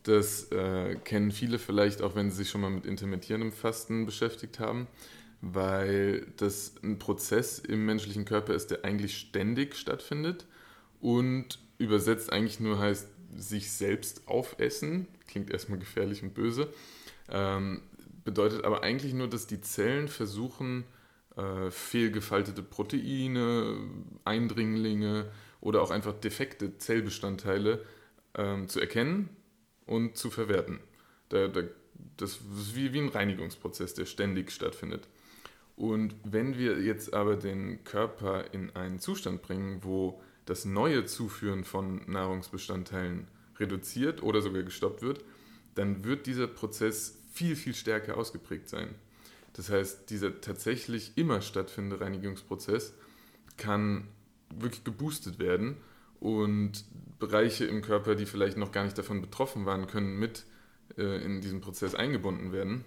Das 0.04 0.52
äh, 0.52 0.96
kennen 1.04 1.32
viele 1.32 1.60
vielleicht 1.60 2.02
auch, 2.02 2.16
wenn 2.16 2.32
sie 2.32 2.38
sich 2.38 2.50
schon 2.50 2.62
mal 2.62 2.70
mit 2.70 2.86
intermittierendem 2.86 3.52
Fasten 3.52 4.06
beschäftigt 4.06 4.60
haben, 4.60 4.88
weil 5.42 6.28
das 6.38 6.76
ein 6.84 7.00
Prozess 7.00 7.60
im 7.60 7.86
menschlichen 7.86 8.26
Körper 8.26 8.54
ist, 8.54 8.72
der 8.72 8.86
eigentlich 8.86 9.18
ständig 9.18 9.76
stattfindet 9.76 10.46
und 11.00 11.60
übersetzt 11.78 12.32
eigentlich 12.32 12.60
nur 12.60 12.80
heißt, 12.80 13.08
sich 13.36 13.72
selbst 13.72 14.28
aufessen. 14.28 15.08
Klingt 15.28 15.52
erstmal 15.52 15.80
gefährlich 15.80 16.24
und 16.24 16.34
böse. 16.34 16.70
Ähm, 17.30 17.82
bedeutet 18.24 18.64
aber 18.64 18.84
eigentlich 18.84 19.14
nur, 19.14 19.30
dass 19.30 19.48
die 19.48 19.62
Zellen 19.62 20.08
versuchen, 20.08 20.86
äh, 21.36 21.70
fehlgefaltete 21.70 22.64
Proteine, 22.64 23.78
Eindringlinge 24.26 25.30
oder 25.62 25.82
auch 25.82 25.92
einfach 25.92 26.14
defekte 26.14 26.78
Zellbestandteile 26.78 27.86
ähm, 28.36 28.68
zu 28.68 28.80
erkennen 28.80 29.30
und 29.86 30.18
zu 30.18 30.30
verwerten. 30.32 30.80
Da, 31.30 31.48
da, 31.48 31.62
das 32.18 32.40
ist 32.60 32.76
wie, 32.76 32.94
wie 32.94 33.00
ein 33.00 33.10
Reinigungsprozess, 33.10 33.94
der 33.94 34.06
ständig 34.06 34.52
stattfindet. 34.52 35.08
Und 35.78 36.16
wenn 36.24 36.58
wir 36.58 36.82
jetzt 36.82 37.14
aber 37.14 37.36
den 37.36 37.84
Körper 37.84 38.52
in 38.52 38.76
einen 38.76 39.00
Zustand 39.00 39.44
bringen, 39.44 39.84
wo 39.84 40.20
das 40.46 40.66
neue 40.66 41.06
Zuführen 41.06 41.64
von 41.64 42.02
Nahrungsbestandteilen 42.08 43.28
reduziert 43.60 44.24
oder 44.24 44.42
sogar 44.42 44.64
gestoppt 44.64 45.04
wird, 45.04 45.24
dann 45.76 46.04
wird 46.04 46.26
dieser 46.26 46.48
Prozess 46.48 47.20
viel, 47.32 47.56
viel 47.56 47.76
stärker 47.76 48.18
ausgeprägt 48.18 48.68
sein. 48.68 48.90
Das 49.54 49.70
heißt, 49.70 50.10
dieser 50.10 50.42
tatsächlich 50.42 51.12
immer 51.16 51.42
stattfindende 51.42 52.04
Reinigungsprozess 52.04 52.94
kann 53.58 54.08
wirklich 54.50 54.84
geboostet 54.84 55.38
werden 55.38 55.78
und 56.20 56.86
Bereiche 57.20 57.66
im 57.66 57.84
Körper, 57.84 58.16
die 58.16 58.26
vielleicht 58.26 58.58
noch 58.58 58.72
gar 58.72 58.84
nicht 58.84 58.98
davon 58.98 59.22
betroffen 59.22 59.66
waren, 59.66 59.86
können 59.86 60.18
mit 60.18 60.46
äh, 60.98 61.24
in 61.24 61.42
diesen 61.42 61.62
Prozess 61.62 61.94
eingebunden 61.94 62.52
werden. 62.52 62.84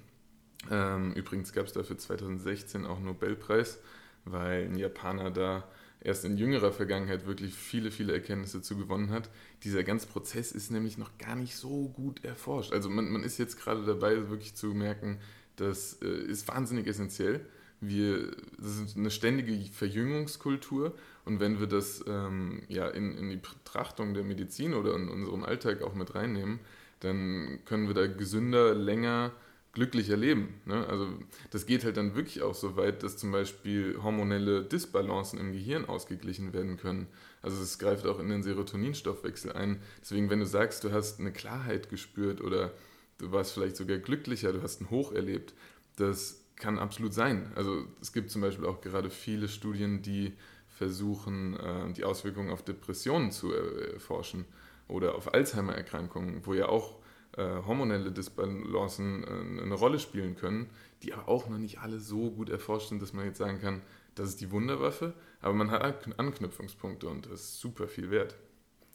Ähm, 0.71 1.13
übrigens 1.15 1.53
gab 1.53 1.67
es 1.67 1.73
dafür 1.73 1.97
2016 1.97 2.85
auch 2.85 2.97
einen 2.97 3.07
Nobelpreis, 3.07 3.79
weil 4.25 4.65
ein 4.65 4.77
Japaner 4.77 5.31
da 5.31 5.65
erst 6.03 6.25
in 6.25 6.37
jüngerer 6.37 6.73
Vergangenheit 6.73 7.27
wirklich 7.27 7.55
viele, 7.55 7.91
viele 7.91 8.13
Erkenntnisse 8.13 8.63
zu 8.63 8.77
gewonnen 8.77 9.11
hat. 9.11 9.31
Dieser 9.65 9.85
ganze 9.85 10.07
Prozess 10.07 10.53
ist 10.53 10.71
nämlich 10.71 10.99
noch 10.99 11.17
gar 11.19 11.37
nicht 11.37 11.57
so 11.57 11.89
gut 11.89 12.25
erforscht. 12.25 12.73
Also 12.73 12.89
man, 12.89 13.11
man 13.11 13.23
ist 13.23 13.39
jetzt 13.39 13.59
gerade 13.59 13.85
dabei, 13.85 14.29
wirklich 14.29 14.55
zu 14.55 14.69
merken, 14.69 15.19
das 15.57 15.99
äh, 16.03 16.07
ist 16.07 16.49
wahnsinnig 16.49 16.87
essentiell. 16.87 17.41
Wir, 17.83 18.31
das 18.59 18.79
ist 18.79 18.97
eine 18.97 19.11
ständige 19.11 19.57
Verjüngungskultur 19.73 20.95
und 21.25 21.41
wenn 21.41 21.61
wir 21.61 21.67
das 21.67 22.05
ähm, 22.07 22.63
ja, 22.69 22.89
in, 22.89 23.17
in 23.17 23.31
die 23.31 23.37
Betrachtung 23.37 24.13
der 24.13 24.23
Medizin 24.23 24.75
oder 24.75 24.95
in 24.97 25.09
unserem 25.09 25.45
Alltag 25.45 25.83
auch 25.83 25.95
mit 25.95 26.15
reinnehmen, 26.15 26.61
dann 27.01 27.61
können 27.65 27.87
wir 27.87 27.95
da 27.95 28.07
gesünder, 28.07 28.75
länger, 28.75 29.33
glücklicher 29.73 30.17
leben. 30.17 30.61
Ne? 30.65 30.87
Also 30.87 31.09
das 31.51 31.67
geht 31.67 31.85
halt 31.85 31.97
dann 31.97 32.15
wirklich 32.15 32.43
auch 32.43 32.55
so 32.55 32.77
weit, 32.77 33.03
dass 33.03 33.17
zum 33.17 33.31
Beispiel 33.31 33.99
hormonelle 34.03 34.65
Disbalancen 34.65 35.39
im 35.39 35.53
Gehirn 35.53 35.85
ausgeglichen 35.85 36.53
werden 36.53 36.77
können. 36.77 37.07
Also 37.43 37.63
es 37.63 37.79
greift 37.79 38.07
auch 38.07 38.19
in 38.19 38.29
den 38.29 38.43
Serotoninstoffwechsel 38.43 39.53
ein. 39.53 39.81
Deswegen, 40.01 40.29
wenn 40.29 40.41
du 40.41 40.47
sagst, 40.47 40.83
du 40.85 40.93
hast 40.93 41.21
eine 41.21 41.33
Klarheit 41.33 41.89
gespürt 41.89 42.41
oder 42.41 42.73
du 43.19 43.31
warst 43.31 43.53
vielleicht 43.53 43.77
sogar 43.77 43.99
glücklicher, 43.99 44.53
du 44.53 44.63
hast 44.63 44.81
ein 44.81 44.91
Hoch 44.91 45.13
erlebt. 45.13 45.55
Das 45.97 46.45
kann 46.57 46.79
absolut 46.79 47.15
sein. 47.15 47.53
Also 47.55 47.85
es 48.01 48.13
gibt 48.13 48.31
zum 48.31 48.43
Beispiel 48.43 48.67
auch 48.67 48.81
gerade 48.81 49.09
viele 49.09 49.49
Studien, 49.49 50.03
die 50.03 50.35
versuchen, 50.69 51.57
äh, 51.57 51.93
die 51.93 52.05
Auswirkungen 52.05 52.51
auf 52.51 52.65
Depressionen 52.65 53.31
zu 53.31 53.53
erforschen 53.53 54.47
oder 54.89 55.15
auf 55.15 55.33
Alzheimer-Erkrankungen, 55.33 56.45
wo 56.45 56.55
ja 56.55 56.69
auch 56.69 57.00
äh, 57.37 57.63
hormonelle 57.67 58.13
Disbalancen 58.13 59.25
äh, 59.25 59.63
eine 59.63 59.75
Rolle 59.75 59.99
spielen 59.99 60.37
können, 60.37 60.71
die 61.03 61.13
aber 61.13 61.29
auch 61.29 61.49
noch 61.49 61.59
nicht 61.59 61.79
alle 61.79 61.99
so 62.01 62.31
gut 62.31 62.49
erforscht 62.51 62.89
sind, 62.89 63.01
dass 63.03 63.13
man 63.13 63.25
jetzt 63.25 63.39
sagen 63.39 63.61
kann, 63.61 63.83
das 64.15 64.29
ist 64.29 64.41
die 64.41 64.51
Wunderwaffe, 64.51 65.15
aber 65.41 65.55
man 65.55 65.71
hat 65.71 66.19
Anknüpfungspunkte 66.19 67.09
und 67.09 67.27
das 67.27 67.41
ist 67.41 67.61
super 67.61 67.89
viel 67.89 68.11
wert. 68.11 68.37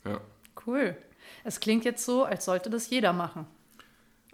Ja. 0.03 0.21
Cool. 0.65 0.95
Es 1.43 1.59
klingt 1.59 1.85
jetzt 1.85 2.05
so, 2.05 2.23
als 2.23 2.45
sollte 2.45 2.69
das 2.69 2.89
jeder 2.89 3.13
machen. 3.13 3.47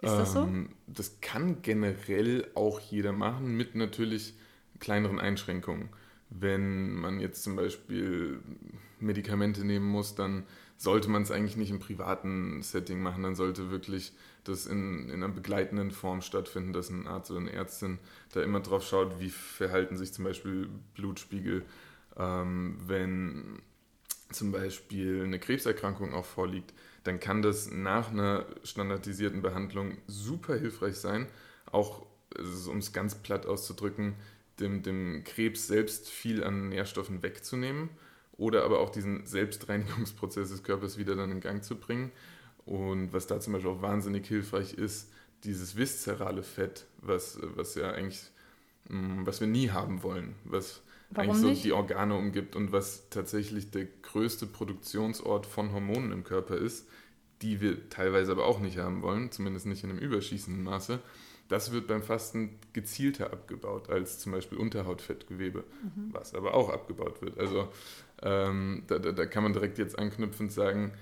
Ist 0.00 0.14
das 0.14 0.32
so? 0.32 0.40
Ähm, 0.42 0.70
das 0.88 1.20
kann 1.20 1.62
generell 1.62 2.50
auch 2.54 2.80
jeder 2.80 3.12
machen, 3.12 3.56
mit 3.56 3.76
natürlich 3.76 4.34
kleineren 4.80 5.20
Einschränkungen. 5.20 5.90
Wenn 6.28 6.94
man 6.94 7.20
jetzt 7.20 7.44
zum 7.44 7.54
Beispiel 7.54 8.40
Medikamente 8.98 9.64
nehmen 9.64 9.86
muss, 9.86 10.14
dann 10.16 10.44
sollte 10.82 11.08
man 11.08 11.22
es 11.22 11.30
eigentlich 11.30 11.56
nicht 11.56 11.70
im 11.70 11.78
privaten 11.78 12.62
Setting 12.62 13.00
machen. 13.00 13.22
Dann 13.22 13.36
sollte 13.36 13.70
wirklich 13.70 14.12
das 14.44 14.66
in, 14.66 15.08
in 15.08 15.22
einer 15.22 15.28
begleitenden 15.28 15.90
Form 15.90 16.22
stattfinden, 16.22 16.72
dass 16.72 16.90
ein 16.90 17.06
Arzt 17.06 17.30
oder 17.30 17.40
eine 17.40 17.52
Ärztin 17.52 17.98
da 18.32 18.42
immer 18.42 18.60
drauf 18.60 18.86
schaut, 18.86 19.20
wie 19.20 19.30
verhalten 19.30 19.96
sich 19.96 20.12
zum 20.12 20.24
Beispiel 20.24 20.68
Blutspiegel, 20.94 21.64
ähm, 22.16 22.78
wenn 22.86 23.62
zum 24.32 24.50
Beispiel 24.50 25.24
eine 25.24 25.38
Krebserkrankung 25.38 26.14
auch 26.14 26.24
vorliegt 26.24 26.72
dann 27.04 27.20
kann 27.20 27.42
das 27.42 27.70
nach 27.70 28.10
einer 28.10 28.46
standardisierten 28.62 29.42
Behandlung 29.42 29.98
super 30.06 30.56
hilfreich 30.56 30.96
sein, 30.96 31.26
auch 31.70 32.06
um 32.68 32.78
es 32.78 32.92
ganz 32.92 33.16
platt 33.16 33.46
auszudrücken, 33.46 34.14
dem, 34.60 34.82
dem 34.82 35.24
Krebs 35.24 35.66
selbst 35.66 36.08
viel 36.08 36.44
an 36.44 36.68
Nährstoffen 36.68 37.22
wegzunehmen 37.22 37.90
oder 38.42 38.64
aber 38.64 38.80
auch 38.80 38.90
diesen 38.90 39.24
Selbstreinigungsprozess 39.24 40.50
des 40.50 40.64
Körpers 40.64 40.98
wieder 40.98 41.14
dann 41.14 41.30
in 41.30 41.38
Gang 41.38 41.62
zu 41.62 41.76
bringen. 41.76 42.10
Und 42.66 43.12
was 43.12 43.28
da 43.28 43.38
zum 43.38 43.52
Beispiel 43.52 43.70
auch 43.70 43.82
wahnsinnig 43.82 44.26
hilfreich 44.26 44.74
ist, 44.74 45.10
dieses 45.44 45.76
viszerale 45.76 46.42
Fett, 46.42 46.86
was, 47.00 47.38
was 47.54 47.76
ja 47.76 47.92
eigentlich, 47.92 48.20
mm, 48.88 49.24
was 49.24 49.40
wir 49.40 49.46
nie 49.46 49.70
haben 49.70 50.02
wollen, 50.02 50.34
was 50.42 50.82
Warum 51.10 51.30
eigentlich 51.30 51.40
so 51.40 51.48
nicht? 51.48 51.64
die 51.64 51.72
Organe 51.72 52.16
umgibt 52.16 52.56
und 52.56 52.72
was 52.72 53.08
tatsächlich 53.10 53.70
der 53.70 53.86
größte 54.02 54.46
Produktionsort 54.46 55.46
von 55.46 55.72
Hormonen 55.72 56.10
im 56.10 56.24
Körper 56.24 56.56
ist, 56.56 56.88
die 57.42 57.60
wir 57.60 57.90
teilweise 57.90 58.32
aber 58.32 58.46
auch 58.46 58.58
nicht 58.58 58.78
haben 58.78 59.02
wollen, 59.02 59.30
zumindest 59.30 59.66
nicht 59.66 59.84
in 59.84 59.90
einem 59.90 60.00
überschießenden 60.00 60.64
Maße. 60.64 60.98
Das 61.52 61.70
wird 61.70 61.86
beim 61.86 62.02
Fasten 62.02 62.58
gezielter 62.72 63.30
abgebaut 63.30 63.90
als 63.90 64.18
zum 64.18 64.32
Beispiel 64.32 64.56
Unterhautfettgewebe, 64.56 65.64
mhm. 65.82 66.08
was 66.10 66.34
aber 66.34 66.54
auch 66.54 66.70
abgebaut 66.70 67.20
wird. 67.20 67.38
Also 67.38 67.68
ähm, 68.22 68.84
da, 68.86 68.98
da, 68.98 69.12
da 69.12 69.26
kann 69.26 69.42
man 69.42 69.52
direkt 69.52 69.76
jetzt 69.76 69.98
anknüpfend 69.98 70.50
sagen, 70.50 70.92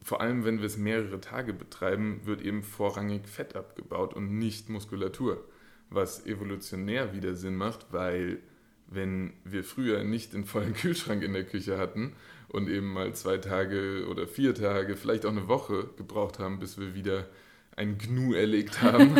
vor 0.00 0.20
allem 0.20 0.44
wenn 0.44 0.60
wir 0.60 0.66
es 0.66 0.76
mehrere 0.76 1.20
Tage 1.20 1.52
betreiben, 1.52 2.20
wird 2.22 2.40
eben 2.40 2.62
vorrangig 2.62 3.26
Fett 3.26 3.56
abgebaut 3.56 4.14
und 4.14 4.38
nicht 4.38 4.68
Muskulatur, 4.68 5.44
was 5.88 6.24
evolutionär 6.24 7.12
wieder 7.12 7.34
Sinn 7.34 7.56
macht, 7.56 7.86
weil 7.90 8.38
wenn 8.86 9.32
wir 9.42 9.64
früher 9.64 10.04
nicht 10.04 10.34
den 10.34 10.44
vollen 10.44 10.74
Kühlschrank 10.80 11.24
in 11.24 11.32
der 11.32 11.46
Küche 11.46 11.78
hatten 11.78 12.12
und 12.46 12.68
eben 12.68 12.92
mal 12.92 13.12
zwei 13.16 13.38
Tage 13.38 14.06
oder 14.08 14.28
vier 14.28 14.54
Tage, 14.54 14.94
vielleicht 14.94 15.26
auch 15.26 15.32
eine 15.32 15.48
Woche 15.48 15.88
gebraucht 15.96 16.38
haben, 16.38 16.60
bis 16.60 16.78
wir 16.78 16.94
wieder 16.94 17.26
ein 17.76 17.98
Gnu 17.98 18.34
erlegt 18.34 18.82
haben, 18.82 19.16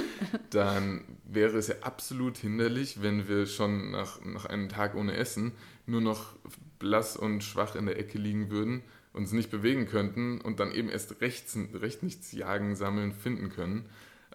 dann 0.50 1.04
wäre 1.24 1.56
es 1.56 1.68
ja 1.68 1.76
absolut 1.80 2.36
hinderlich, 2.38 3.02
wenn 3.02 3.28
wir 3.28 3.46
schon 3.46 3.90
nach, 3.90 4.22
nach 4.24 4.46
einem 4.46 4.68
Tag 4.68 4.94
ohne 4.94 5.16
Essen 5.16 5.52
nur 5.86 6.00
noch 6.00 6.36
blass 6.78 7.16
und 7.16 7.42
schwach 7.42 7.74
in 7.74 7.86
der 7.86 7.98
Ecke 7.98 8.18
liegen 8.18 8.50
würden, 8.50 8.82
uns 9.12 9.32
nicht 9.32 9.50
bewegen 9.50 9.86
könnten 9.86 10.40
und 10.40 10.60
dann 10.60 10.72
eben 10.72 10.88
erst 10.88 11.20
rechts, 11.20 11.56
recht 11.74 12.02
nichts 12.02 12.32
jagen, 12.32 12.76
sammeln, 12.76 13.12
finden 13.12 13.50
können. 13.50 13.86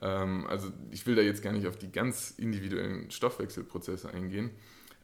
Ähm, 0.01 0.45
also 0.47 0.71
ich 0.91 1.05
will 1.05 1.15
da 1.15 1.21
jetzt 1.21 1.43
gar 1.43 1.53
nicht 1.53 1.67
auf 1.67 1.77
die 1.77 1.91
ganz 1.91 2.31
individuellen 2.31 3.11
Stoffwechselprozesse 3.11 4.09
eingehen, 4.09 4.51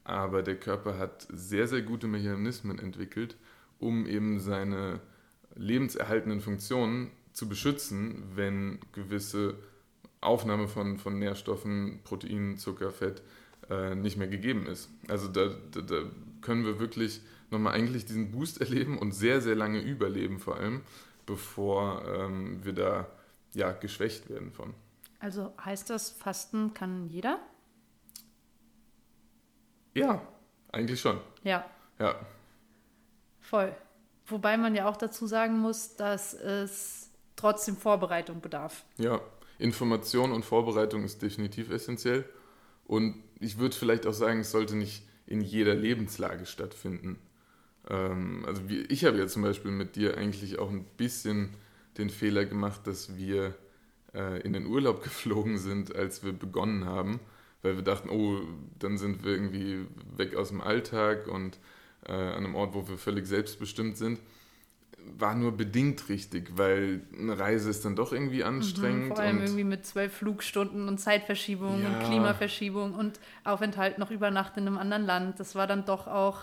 aber 0.03 0.43
der 0.43 0.55
Körper 0.55 0.98
hat 0.98 1.27
sehr, 1.32 1.67
sehr 1.67 1.82
gute 1.82 2.08
Mechanismen 2.08 2.79
entwickelt, 2.79 3.36
um 3.79 4.05
eben 4.05 4.39
seine 4.39 5.01
lebenserhaltenden 5.55 6.41
Funktionen 6.41 7.12
zu 7.34 7.50
beschützen, 7.50 8.24
wenn 8.36 8.80
gewisse 8.94 9.56
Aufnahme 10.22 10.68
von, 10.68 10.98
von 10.98 11.20
Nährstoffen, 11.20 12.00
Proteinen, 12.04 12.58
Zucker, 12.58 12.92
Fett 12.92 13.22
äh, 13.70 13.96
nicht 13.96 14.18
mehr 14.18 14.28
gegeben 14.28 14.66
ist. 14.68 14.90
Also 15.08 15.28
da, 15.28 15.50
da, 15.72 15.82
da 15.82 16.04
können 16.42 16.66
wir 16.66 16.80
wirklich 16.80 17.22
nochmal 17.50 17.74
eigentlich 17.74 18.06
diesen 18.06 18.32
Boost 18.32 18.62
erleben 18.62 18.98
und 18.98 19.12
sehr, 19.12 19.42
sehr 19.42 19.56
lange 19.56 19.82
überleben 19.82 20.40
vor 20.40 20.58
allem, 20.58 20.82
bevor 21.25 22.04
ähm, 22.08 22.63
wir 22.63 22.74
da 22.74 23.08
ja, 23.54 23.72
geschwächt 23.72 24.30
werden 24.30 24.52
von. 24.52 24.74
Also 25.20 25.54
heißt 25.63 25.90
das, 25.90 26.12
Fasten 26.12 26.74
kann 26.74 27.08
jeder? 27.08 27.40
Ja, 29.94 30.22
eigentlich 30.72 31.00
schon. 31.00 31.20
Ja. 31.44 31.66
Ja. 32.00 32.16
Voll. 33.40 33.75
Wobei 34.25 34.58
man 34.58 34.74
ja 34.75 34.88
auch 34.88 34.98
dazu 34.98 35.28
sagen 35.28 35.60
muss, 35.60 35.96
dass 35.96 36.34
es 36.34 37.02
trotzdem 37.44 37.76
Vorbereitung 37.76 38.40
bedarf. 38.40 38.86
Ja, 38.98 39.20
Information 39.60 40.32
und 40.32 40.46
Vorbereitung 40.46 41.04
ist 41.04 41.22
definitiv 41.22 41.70
essentiell. 41.72 42.24
Und 42.86 43.22
ich 43.42 43.58
würde 43.58 43.76
vielleicht 43.76 44.08
auch 44.08 44.14
sagen, 44.14 44.40
es 44.40 44.52
sollte 44.52 44.78
nicht 44.78 45.04
in 45.28 45.42
jeder 45.42 45.76
Lebenslage 45.76 46.46
stattfinden. 46.46 47.20
Ähm, 47.90 48.46
also 48.48 48.62
ich 48.88 49.04
habe 49.04 49.18
ja 49.18 49.28
zum 49.28 49.42
Beispiel 49.42 49.72
mit 49.72 49.98
dir 49.98 50.18
eigentlich 50.18 50.58
auch 50.58 50.70
ein 50.70 50.86
bisschen 50.96 51.50
den 51.98 52.10
Fehler 52.10 52.46
gemacht, 52.46 52.88
dass 52.88 53.18
wir 53.18 53.54
äh, 54.14 54.42
in 54.42 54.54
den 54.54 54.66
Urlaub 54.66 55.04
geflogen 55.04 55.58
sind, 55.58 55.94
als 55.94 56.24
wir 56.24 56.32
begonnen 56.32 56.86
haben, 56.86 57.20
weil 57.62 57.76
wir 57.76 57.84
dachten, 57.84 58.10
oh, 58.10 58.40
dann 58.80 58.98
sind 58.98 59.26
wir 59.26 59.34
irgendwie 59.34 59.86
weg 60.16 60.36
aus 60.38 60.48
dem 60.48 60.62
Alltag 60.62 61.28
und 61.28 61.60
äh, 62.06 62.14
an 62.14 62.46
einem 62.46 62.56
Ort, 62.56 62.74
wo 62.74 62.88
wir 62.88 62.98
völlig 62.98 63.28
selbstbestimmt 63.28 63.98
sind 63.98 64.20
war 65.18 65.36
nur 65.36 65.52
bedingt 65.52 66.10
richtig, 66.10 66.58
weil 66.58 67.02
eine 67.18 67.38
Reise 67.38 67.70
ist 67.70 67.86
dann 67.86 67.96
doch 67.96 68.12
irgendwie 68.12 68.44
anstrengend. 68.44 69.06
Mhm, 69.06 69.08
vor 69.10 69.20
allem 69.20 69.42
irgendwie 69.42 69.64
mit 69.64 69.86
zwölf 69.86 70.14
Flugstunden 70.14 70.88
und 70.88 71.00
Zeitverschiebung 71.00 71.82
ja. 71.82 71.90
und 71.90 72.00
Klimaverschiebung 72.06 72.94
und 72.94 73.20
Aufenthalt 73.44 73.98
noch 73.98 74.12
über 74.12 74.32
Nacht 74.32 74.58
in 74.58 74.68
einem 74.68 74.78
anderen 74.78 75.06
Land. 75.06 75.40
Das 75.40 75.56
war 75.56 75.68
dann 75.68 75.86
doch 75.86 76.08
auch 76.08 76.42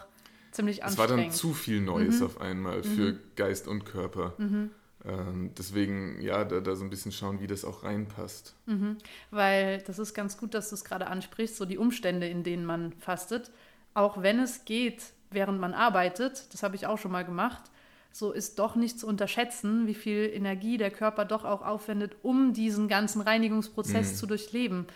ziemlich 0.50 0.84
anstrengend. 0.84 1.10
Es 1.10 1.16
war 1.16 1.24
dann 1.24 1.32
zu 1.32 1.54
viel 1.54 1.80
Neues 1.80 2.20
mhm. 2.20 2.26
auf 2.26 2.40
einmal 2.40 2.82
für 2.82 3.12
mhm. 3.12 3.18
Geist 3.36 3.68
und 3.68 3.84
Körper. 3.84 4.34
Mhm. 4.38 4.70
Ähm, 5.04 5.50
deswegen, 5.56 6.20
ja, 6.20 6.44
da, 6.44 6.60
da 6.60 6.76
so 6.76 6.84
ein 6.84 6.90
bisschen 6.90 7.12
schauen, 7.12 7.40
wie 7.40 7.46
das 7.46 7.64
auch 7.64 7.84
reinpasst. 7.84 8.54
Mhm. 8.66 8.98
Weil 9.30 9.82
das 9.82 9.98
ist 9.98 10.14
ganz 10.14 10.36
gut, 10.36 10.54
dass 10.54 10.68
du 10.68 10.74
es 10.74 10.84
gerade 10.84 11.06
ansprichst, 11.06 11.56
so 11.56 11.64
die 11.64 11.78
Umstände, 11.78 12.28
in 12.28 12.42
denen 12.42 12.66
man 12.66 12.92
fastet. 12.92 13.50
Auch 13.94 14.22
wenn 14.22 14.38
es 14.38 14.64
geht, 14.64 15.02
während 15.30 15.60
man 15.60 15.74
arbeitet, 15.74 16.52
das 16.52 16.62
habe 16.62 16.76
ich 16.76 16.86
auch 16.86 16.98
schon 16.98 17.12
mal 17.12 17.24
gemacht, 17.24 17.62
so 18.12 18.32
ist 18.32 18.58
doch 18.58 18.74
nicht 18.74 18.98
zu 18.98 19.06
unterschätzen, 19.06 19.86
wie 19.86 19.94
viel 19.94 20.30
Energie 20.32 20.76
der 20.76 20.90
Körper 20.90 21.24
doch 21.24 21.44
auch 21.44 21.62
aufwendet, 21.62 22.16
um 22.22 22.52
diesen 22.52 22.88
ganzen 22.88 23.20
Reinigungsprozess 23.20 24.12
mhm. 24.12 24.16
zu 24.16 24.26
durchleben. 24.26 24.86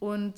Und 0.00 0.34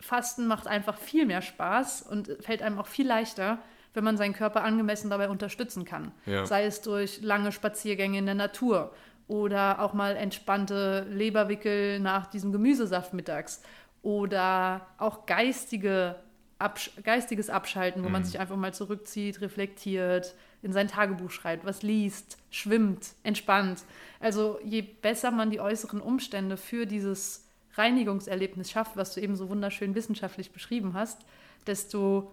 Fasten 0.00 0.46
macht 0.46 0.66
einfach 0.66 0.98
viel 0.98 1.26
mehr 1.26 1.42
Spaß 1.42 2.02
und 2.02 2.30
fällt 2.40 2.62
einem 2.62 2.78
auch 2.78 2.86
viel 2.86 3.06
leichter, 3.06 3.58
wenn 3.94 4.04
man 4.04 4.16
seinen 4.16 4.34
Körper 4.34 4.62
angemessen 4.62 5.10
dabei 5.10 5.28
unterstützen 5.28 5.84
kann. 5.84 6.12
Ja. 6.26 6.44
Sei 6.46 6.64
es 6.64 6.82
durch 6.82 7.22
lange 7.22 7.52
Spaziergänge 7.52 8.18
in 8.18 8.26
der 8.26 8.34
Natur 8.34 8.92
oder 9.28 9.80
auch 9.80 9.94
mal 9.94 10.16
entspannte 10.16 11.06
Leberwickel 11.10 11.98
nach 12.00 12.26
diesem 12.26 12.52
Gemüsesaft 12.52 13.14
mittags 13.14 13.62
oder 14.02 14.86
auch 14.98 15.26
geistige 15.26 16.16
Absch 16.58 16.90
geistiges 17.02 17.50
Abschalten, 17.50 18.02
wo 18.02 18.06
mhm. 18.06 18.12
man 18.12 18.24
sich 18.24 18.38
einfach 18.38 18.56
mal 18.56 18.72
zurückzieht, 18.72 19.40
reflektiert, 19.40 20.34
in 20.62 20.72
sein 20.72 20.88
Tagebuch 20.88 21.30
schreibt, 21.30 21.64
was 21.64 21.82
liest, 21.82 22.38
schwimmt, 22.50 23.14
entspannt. 23.22 23.84
Also 24.20 24.58
je 24.64 24.82
besser 24.82 25.30
man 25.30 25.50
die 25.50 25.60
äußeren 25.60 26.00
Umstände 26.00 26.56
für 26.56 26.86
dieses 26.86 27.46
Reinigungserlebnis 27.74 28.70
schafft, 28.70 28.96
was 28.96 29.14
du 29.14 29.20
eben 29.20 29.36
so 29.36 29.48
wunderschön 29.48 29.94
wissenschaftlich 29.94 30.50
beschrieben 30.50 30.94
hast, 30.94 31.20
desto 31.66 32.32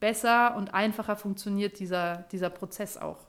besser 0.00 0.56
und 0.56 0.74
einfacher 0.74 1.16
funktioniert 1.16 1.78
dieser, 1.78 2.26
dieser 2.32 2.50
Prozess 2.50 2.96
auch. 2.96 3.26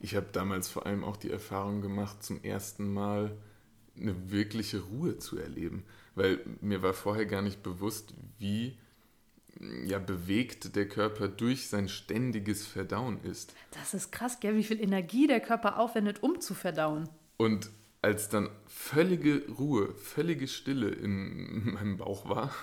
Ich 0.00 0.14
habe 0.14 0.26
damals 0.32 0.68
vor 0.68 0.86
allem 0.86 1.04
auch 1.04 1.16
die 1.16 1.30
Erfahrung 1.30 1.80
gemacht, 1.80 2.22
zum 2.22 2.42
ersten 2.42 2.92
Mal 2.92 3.36
eine 3.98 4.30
wirkliche 4.30 4.80
Ruhe 4.80 5.18
zu 5.18 5.38
erleben, 5.38 5.84
weil 6.14 6.40
mir 6.60 6.82
war 6.82 6.92
vorher 6.92 7.26
gar 7.26 7.42
nicht 7.42 7.62
bewusst, 7.62 8.14
wie 8.38 8.76
ja, 9.84 9.98
bewegt 9.98 10.76
der 10.76 10.88
Körper 10.88 11.28
durch 11.28 11.68
sein 11.68 11.88
ständiges 11.88 12.66
Verdauen 12.66 13.22
ist. 13.22 13.54
Das 13.70 13.94
ist 13.94 14.12
krass, 14.12 14.40
gell? 14.40 14.56
wie 14.56 14.64
viel 14.64 14.80
Energie 14.80 15.26
der 15.26 15.40
Körper 15.40 15.78
aufwendet, 15.78 16.22
um 16.22 16.40
zu 16.40 16.54
verdauen. 16.54 17.08
Und 17.36 17.70
als 18.02 18.28
dann 18.28 18.50
völlige 18.66 19.42
Ruhe, 19.58 19.94
völlige 19.94 20.48
Stille 20.48 20.88
in 20.88 21.72
meinem 21.74 21.96
Bauch 21.96 22.28
war, 22.28 22.54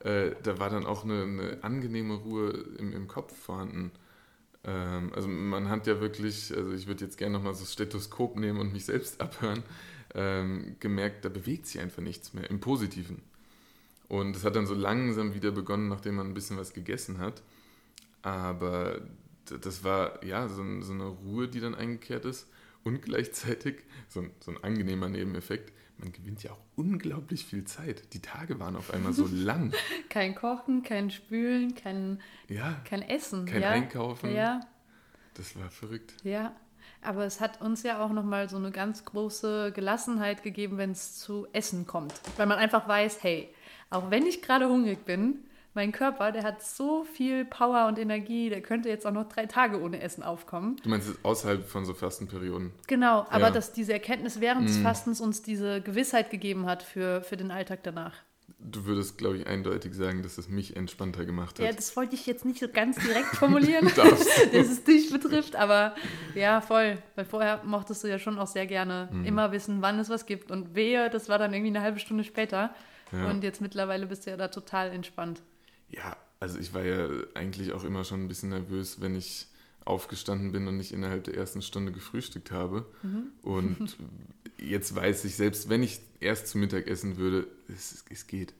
äh, 0.00 0.32
da 0.42 0.58
war 0.58 0.70
dann 0.70 0.86
auch 0.86 1.04
eine, 1.04 1.22
eine 1.22 1.58
angenehme 1.62 2.14
Ruhe 2.14 2.50
im, 2.78 2.92
im 2.92 3.08
Kopf 3.08 3.36
vorhanden. 3.36 3.90
Ähm, 4.64 5.12
also 5.14 5.28
man 5.28 5.68
hat 5.68 5.86
ja 5.86 6.00
wirklich, 6.00 6.54
also 6.56 6.72
ich 6.72 6.86
würde 6.86 7.04
jetzt 7.04 7.18
gerne 7.18 7.36
nochmal 7.36 7.54
so 7.54 7.60
das 7.60 7.72
Stethoskop 7.72 8.36
nehmen 8.36 8.60
und 8.60 8.72
mich 8.72 8.84
selbst 8.84 9.20
abhören, 9.20 9.62
ähm, 10.14 10.76
gemerkt, 10.80 11.24
da 11.24 11.28
bewegt 11.28 11.66
sich 11.66 11.80
einfach 11.80 12.02
nichts 12.02 12.32
mehr, 12.32 12.48
im 12.48 12.60
Positiven. 12.60 13.22
Und 14.08 14.34
es 14.36 14.44
hat 14.44 14.56
dann 14.56 14.66
so 14.66 14.74
langsam 14.74 15.34
wieder 15.34 15.50
begonnen, 15.50 15.88
nachdem 15.88 16.16
man 16.16 16.28
ein 16.28 16.34
bisschen 16.34 16.56
was 16.56 16.72
gegessen 16.72 17.18
hat. 17.18 17.42
Aber 18.22 19.00
das 19.44 19.84
war 19.84 20.24
ja 20.24 20.48
so, 20.48 20.62
eine 20.62 21.06
Ruhe, 21.06 21.48
die 21.48 21.60
dann 21.60 21.74
eingekehrt 21.74 22.24
ist. 22.24 22.48
Und 22.84 23.02
gleichzeitig 23.02 23.84
so 24.08 24.20
ein, 24.20 24.30
so 24.40 24.50
ein 24.50 24.64
angenehmer 24.64 25.08
Nebeneffekt, 25.08 25.72
man 25.98 26.12
gewinnt 26.12 26.42
ja 26.42 26.52
auch 26.52 26.60
unglaublich 26.76 27.44
viel 27.44 27.64
Zeit. 27.64 28.14
Die 28.14 28.20
Tage 28.20 28.60
waren 28.60 28.76
auf 28.76 28.94
einmal 28.94 29.12
so 29.12 29.26
lang. 29.30 29.72
kein 30.08 30.34
Kochen, 30.34 30.82
kein 30.82 31.10
Spülen, 31.10 31.74
kein, 31.74 32.20
ja, 32.48 32.80
kein 32.84 33.02
Essen. 33.02 33.46
Kein 33.46 33.62
ja? 33.62 33.70
Einkaufen. 33.70 34.32
Ja. 34.32 34.60
Das 35.34 35.56
war 35.56 35.70
verrückt. 35.70 36.14
Ja, 36.24 36.54
aber 37.02 37.24
es 37.24 37.40
hat 37.40 37.60
uns 37.60 37.82
ja 37.82 38.04
auch 38.04 38.10
nochmal 38.10 38.48
so 38.48 38.56
eine 38.56 38.70
ganz 38.70 39.04
große 39.04 39.72
Gelassenheit 39.72 40.42
gegeben, 40.42 40.78
wenn 40.78 40.90
es 40.90 41.18
zu 41.18 41.46
Essen 41.52 41.86
kommt. 41.86 42.14
Weil 42.36 42.46
man 42.46 42.58
einfach 42.58 42.88
weiß, 42.88 43.22
hey, 43.22 43.52
auch 43.90 44.10
wenn 44.10 44.26
ich 44.26 44.42
gerade 44.42 44.68
hungrig 44.68 45.04
bin, 45.04 45.44
mein 45.74 45.92
Körper, 45.92 46.32
der 46.32 46.42
hat 46.42 46.62
so 46.62 47.04
viel 47.04 47.44
Power 47.44 47.86
und 47.86 47.98
Energie, 47.98 48.50
der 48.50 48.62
könnte 48.62 48.88
jetzt 48.88 49.06
auch 49.06 49.12
noch 49.12 49.28
drei 49.28 49.46
Tage 49.46 49.80
ohne 49.80 50.00
Essen 50.00 50.24
aufkommen. 50.24 50.76
Du 50.82 50.88
meinst 50.88 51.08
außerhalb 51.22 51.64
von 51.64 51.84
so 51.84 51.94
Fastenperioden? 51.94 52.72
Genau, 52.88 53.26
aber 53.30 53.46
ja. 53.46 53.50
dass 53.50 53.72
diese 53.72 53.92
Erkenntnis 53.92 54.40
während 54.40 54.68
des 54.68 54.78
Fastens 54.78 55.20
uns 55.20 55.42
diese 55.42 55.80
Gewissheit 55.80 56.30
gegeben 56.30 56.66
hat 56.66 56.82
für, 56.82 57.22
für 57.22 57.36
den 57.36 57.52
Alltag 57.52 57.80
danach. 57.84 58.14
Du 58.58 58.86
würdest, 58.86 59.18
glaube 59.18 59.36
ich, 59.36 59.46
eindeutig 59.46 59.94
sagen, 59.94 60.22
dass 60.22 60.38
es 60.38 60.48
mich 60.48 60.76
entspannter 60.76 61.24
gemacht 61.24 61.58
hat. 61.58 61.66
Ja, 61.66 61.72
das 61.72 61.94
wollte 61.96 62.14
ich 62.14 62.26
jetzt 62.26 62.44
nicht 62.44 62.60
so 62.60 62.68
ganz 62.68 62.96
direkt 62.96 63.36
formulieren, 63.36 63.90
dass 63.96 64.68
es 64.68 64.84
dich 64.84 65.10
betrifft, 65.10 65.56
aber 65.56 65.94
ja, 66.34 66.60
voll. 66.60 66.98
Weil 67.14 67.24
vorher 67.24 67.62
mochtest 67.64 68.04
du 68.04 68.08
ja 68.08 68.18
schon 68.18 68.38
auch 68.38 68.46
sehr 68.46 68.66
gerne 68.66 69.08
mm. 69.12 69.24
immer 69.24 69.52
wissen, 69.52 69.80
wann 69.80 69.98
es 69.98 70.08
was 70.08 70.26
gibt. 70.26 70.50
Und 70.50 70.74
wehe, 70.74 71.08
das 71.10 71.28
war 71.28 71.38
dann 71.38 71.52
irgendwie 71.52 71.70
eine 71.70 71.82
halbe 71.82 71.98
Stunde 71.98 72.24
später. 72.24 72.74
Ja. 73.12 73.30
Und 73.30 73.42
jetzt 73.42 73.60
mittlerweile 73.60 74.06
bist 74.06 74.26
du 74.26 74.30
ja 74.30 74.36
da 74.36 74.48
total 74.48 74.90
entspannt. 74.90 75.42
Ja, 75.88 76.16
also 76.40 76.58
ich 76.58 76.74
war 76.74 76.84
ja 76.84 77.08
eigentlich 77.34 77.72
auch 77.72 77.84
immer 77.84 78.04
schon 78.04 78.24
ein 78.24 78.28
bisschen 78.28 78.50
nervös, 78.50 79.00
wenn 79.00 79.14
ich 79.16 79.46
aufgestanden 79.84 80.52
bin 80.52 80.68
und 80.68 80.76
nicht 80.76 80.92
innerhalb 80.92 81.24
der 81.24 81.34
ersten 81.34 81.62
Stunde 81.62 81.92
gefrühstückt 81.92 82.50
habe. 82.50 82.86
Mhm. 83.02 83.28
Und 83.42 83.96
jetzt 84.60 84.94
weiß 84.94 85.24
ich, 85.24 85.36
selbst 85.36 85.68
wenn 85.68 85.82
ich 85.82 86.00
erst 86.20 86.48
zu 86.48 86.58
Mittag 86.58 86.86
essen 86.86 87.16
würde, 87.16 87.46
es, 87.68 88.04
es 88.10 88.26
geht. 88.26 88.54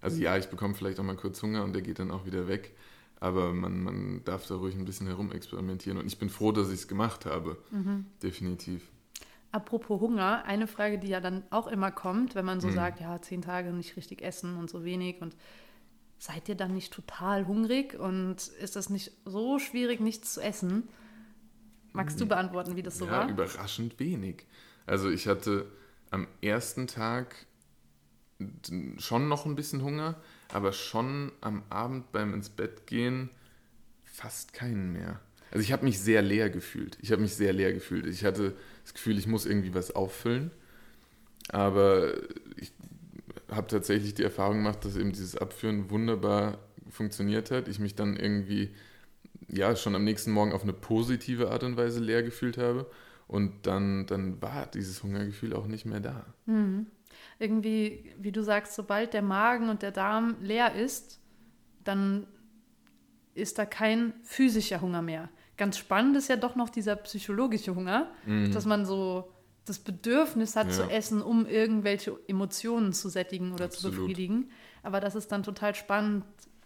Also 0.00 0.20
ja, 0.20 0.36
ich 0.36 0.46
bekomme 0.46 0.74
vielleicht 0.74 0.98
auch 0.98 1.04
mal 1.04 1.16
kurz 1.16 1.42
Hunger 1.42 1.64
und 1.64 1.72
der 1.72 1.82
geht 1.82 1.98
dann 1.98 2.10
auch 2.10 2.24
wieder 2.26 2.48
weg. 2.48 2.74
Aber 3.20 3.52
man, 3.52 3.82
man 3.82 4.24
darf 4.24 4.46
da 4.46 4.54
ruhig 4.54 4.74
ein 4.74 4.86
bisschen 4.86 5.06
herumexperimentieren. 5.06 5.98
Und 5.98 6.06
ich 6.06 6.18
bin 6.18 6.30
froh, 6.30 6.52
dass 6.52 6.68
ich 6.68 6.80
es 6.80 6.88
gemacht 6.88 7.26
habe. 7.26 7.58
Mhm. 7.70 8.06
Definitiv. 8.22 8.90
Apropos 9.52 10.00
Hunger, 10.00 10.44
eine 10.44 10.66
Frage, 10.66 10.98
die 10.98 11.08
ja 11.08 11.20
dann 11.20 11.42
auch 11.50 11.66
immer 11.66 11.90
kommt, 11.90 12.34
wenn 12.34 12.44
man 12.44 12.60
so 12.60 12.68
mhm. 12.68 12.72
sagt, 12.72 13.00
ja, 13.00 13.20
zehn 13.20 13.42
Tage 13.42 13.72
nicht 13.72 13.96
richtig 13.96 14.22
essen 14.22 14.56
und 14.56 14.70
so 14.70 14.84
wenig 14.84 15.20
und 15.20 15.36
seid 16.18 16.48
ihr 16.48 16.54
dann 16.54 16.72
nicht 16.72 16.92
total 16.92 17.46
hungrig 17.46 17.98
und 17.98 18.36
ist 18.60 18.76
das 18.76 18.90
nicht 18.90 19.12
so 19.24 19.58
schwierig, 19.58 20.00
nichts 20.00 20.34
zu 20.34 20.40
essen? 20.40 20.88
Magst 21.92 22.20
du 22.20 22.26
beantworten, 22.26 22.76
wie 22.76 22.82
das 22.82 22.98
so 22.98 23.06
ja, 23.06 23.10
war? 23.10 23.28
überraschend 23.28 23.98
wenig. 23.98 24.46
Also 24.86 25.10
ich 25.10 25.26
hatte 25.26 25.66
am 26.10 26.26
ersten 26.42 26.86
Tag 26.86 27.46
schon 28.98 29.28
noch 29.28 29.46
ein 29.46 29.54
bisschen 29.54 29.82
Hunger, 29.82 30.16
aber 30.52 30.72
schon 30.72 31.32
am 31.40 31.62
Abend 31.68 32.10
beim 32.12 32.34
ins 32.34 32.48
Bett 32.48 32.86
gehen 32.86 33.30
fast 34.04 34.52
keinen 34.52 34.92
mehr. 34.92 35.20
Also 35.50 35.62
ich 35.62 35.72
habe 35.72 35.84
mich 35.84 35.98
sehr 35.98 36.22
leer 36.22 36.50
gefühlt. 36.50 36.96
Ich 37.00 37.12
habe 37.12 37.22
mich 37.22 37.34
sehr 37.34 37.52
leer 37.52 37.72
gefühlt. 37.72 38.06
Ich 38.06 38.24
hatte 38.24 38.54
das 38.84 38.94
Gefühl, 38.94 39.18
ich 39.18 39.26
muss 39.26 39.46
irgendwie 39.46 39.74
was 39.74 39.94
auffüllen. 39.94 40.50
Aber 41.48 42.14
ich 42.56 42.72
habe 43.50 43.66
tatsächlich 43.66 44.14
die 44.14 44.22
Erfahrung 44.22 44.58
gemacht, 44.58 44.84
dass 44.84 44.96
eben 44.96 45.12
dieses 45.12 45.36
Abführen 45.36 45.90
wunderbar 45.90 46.58
funktioniert 46.88 47.50
hat. 47.50 47.68
Ich 47.68 47.78
mich 47.78 47.94
dann 47.94 48.16
irgendwie 48.16 48.70
ja 49.48 49.74
schon 49.74 49.96
am 49.96 50.04
nächsten 50.04 50.30
Morgen 50.30 50.52
auf 50.52 50.62
eine 50.62 50.72
positive 50.72 51.50
Art 51.50 51.64
und 51.64 51.76
Weise 51.76 52.00
leer 52.00 52.22
gefühlt 52.22 52.56
habe. 52.56 52.86
Und 53.30 53.68
dann, 53.68 54.06
dann 54.06 54.42
war 54.42 54.66
dieses 54.66 55.04
Hungergefühl 55.04 55.54
auch 55.54 55.68
nicht 55.68 55.84
mehr 55.84 56.00
da. 56.00 56.26
Mhm. 56.46 56.88
Irgendwie, 57.38 58.12
wie 58.18 58.32
du 58.32 58.42
sagst, 58.42 58.74
sobald 58.74 59.14
der 59.14 59.22
Magen 59.22 59.68
und 59.68 59.82
der 59.82 59.92
Darm 59.92 60.34
leer 60.40 60.74
ist, 60.74 61.20
dann 61.84 62.26
ist 63.34 63.56
da 63.60 63.66
kein 63.66 64.14
physischer 64.24 64.80
Hunger 64.80 65.00
mehr. 65.00 65.28
Ganz 65.56 65.78
spannend 65.78 66.16
ist 66.16 66.28
ja 66.28 66.34
doch 66.34 66.56
noch 66.56 66.70
dieser 66.70 66.96
psychologische 66.96 67.76
Hunger, 67.76 68.10
mhm. 68.26 68.50
dass 68.50 68.66
man 68.66 68.84
so 68.84 69.32
das 69.64 69.78
Bedürfnis 69.78 70.56
hat 70.56 70.66
ja. 70.66 70.72
zu 70.72 70.82
essen, 70.90 71.22
um 71.22 71.46
irgendwelche 71.46 72.18
Emotionen 72.26 72.92
zu 72.92 73.08
sättigen 73.08 73.52
oder 73.52 73.66
Absolut. 73.66 73.94
zu 73.94 74.00
befriedigen. 74.00 74.50
Aber 74.82 74.98
das 74.98 75.14
ist 75.14 75.30
dann 75.30 75.44
total 75.44 75.76
spannend, 75.76 76.24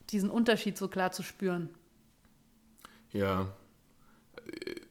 diesen 0.08 0.30
Unterschied 0.30 0.78
so 0.78 0.88
klar 0.88 1.12
zu 1.12 1.22
spüren. 1.22 1.68
Ja, 3.12 3.54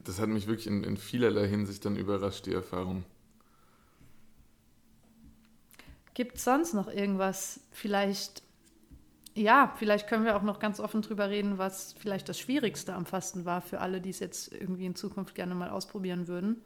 das 0.04 0.20
hat 0.20 0.28
mich 0.28 0.46
wirklich 0.46 0.66
in, 0.66 0.84
in 0.84 0.96
vielerlei 0.96 1.48
Hinsicht 1.48 1.84
dann 1.84 1.96
überrascht, 1.96 2.46
die 2.46 2.52
Erfahrung. 2.52 3.04
Gibt 6.14 6.36
es 6.36 6.44
sonst 6.44 6.74
noch 6.74 6.88
irgendwas, 6.88 7.60
vielleicht, 7.72 8.42
ja, 9.34 9.74
vielleicht 9.76 10.06
können 10.06 10.24
wir 10.24 10.36
auch 10.36 10.42
noch 10.42 10.60
ganz 10.60 10.78
offen 10.78 11.02
drüber 11.02 11.28
reden, 11.28 11.58
was 11.58 11.94
vielleicht 11.98 12.28
das 12.28 12.38
Schwierigste 12.38 12.94
am 12.94 13.04
Fasten 13.04 13.44
war 13.44 13.60
für 13.60 13.80
alle, 13.80 14.00
die 14.00 14.10
es 14.10 14.20
jetzt 14.20 14.52
irgendwie 14.52 14.86
in 14.86 14.94
Zukunft 14.94 15.34
gerne 15.34 15.56
mal 15.56 15.70
ausprobieren 15.70 16.28
würden? 16.28 16.62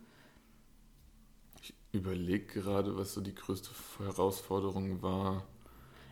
Ich 1.62 1.74
überlege 1.92 2.44
gerade, 2.60 2.96
was 2.98 3.14
so 3.14 3.22
die 3.22 3.34
größte 3.34 3.70
Herausforderung 4.00 5.00
war. 5.00 5.44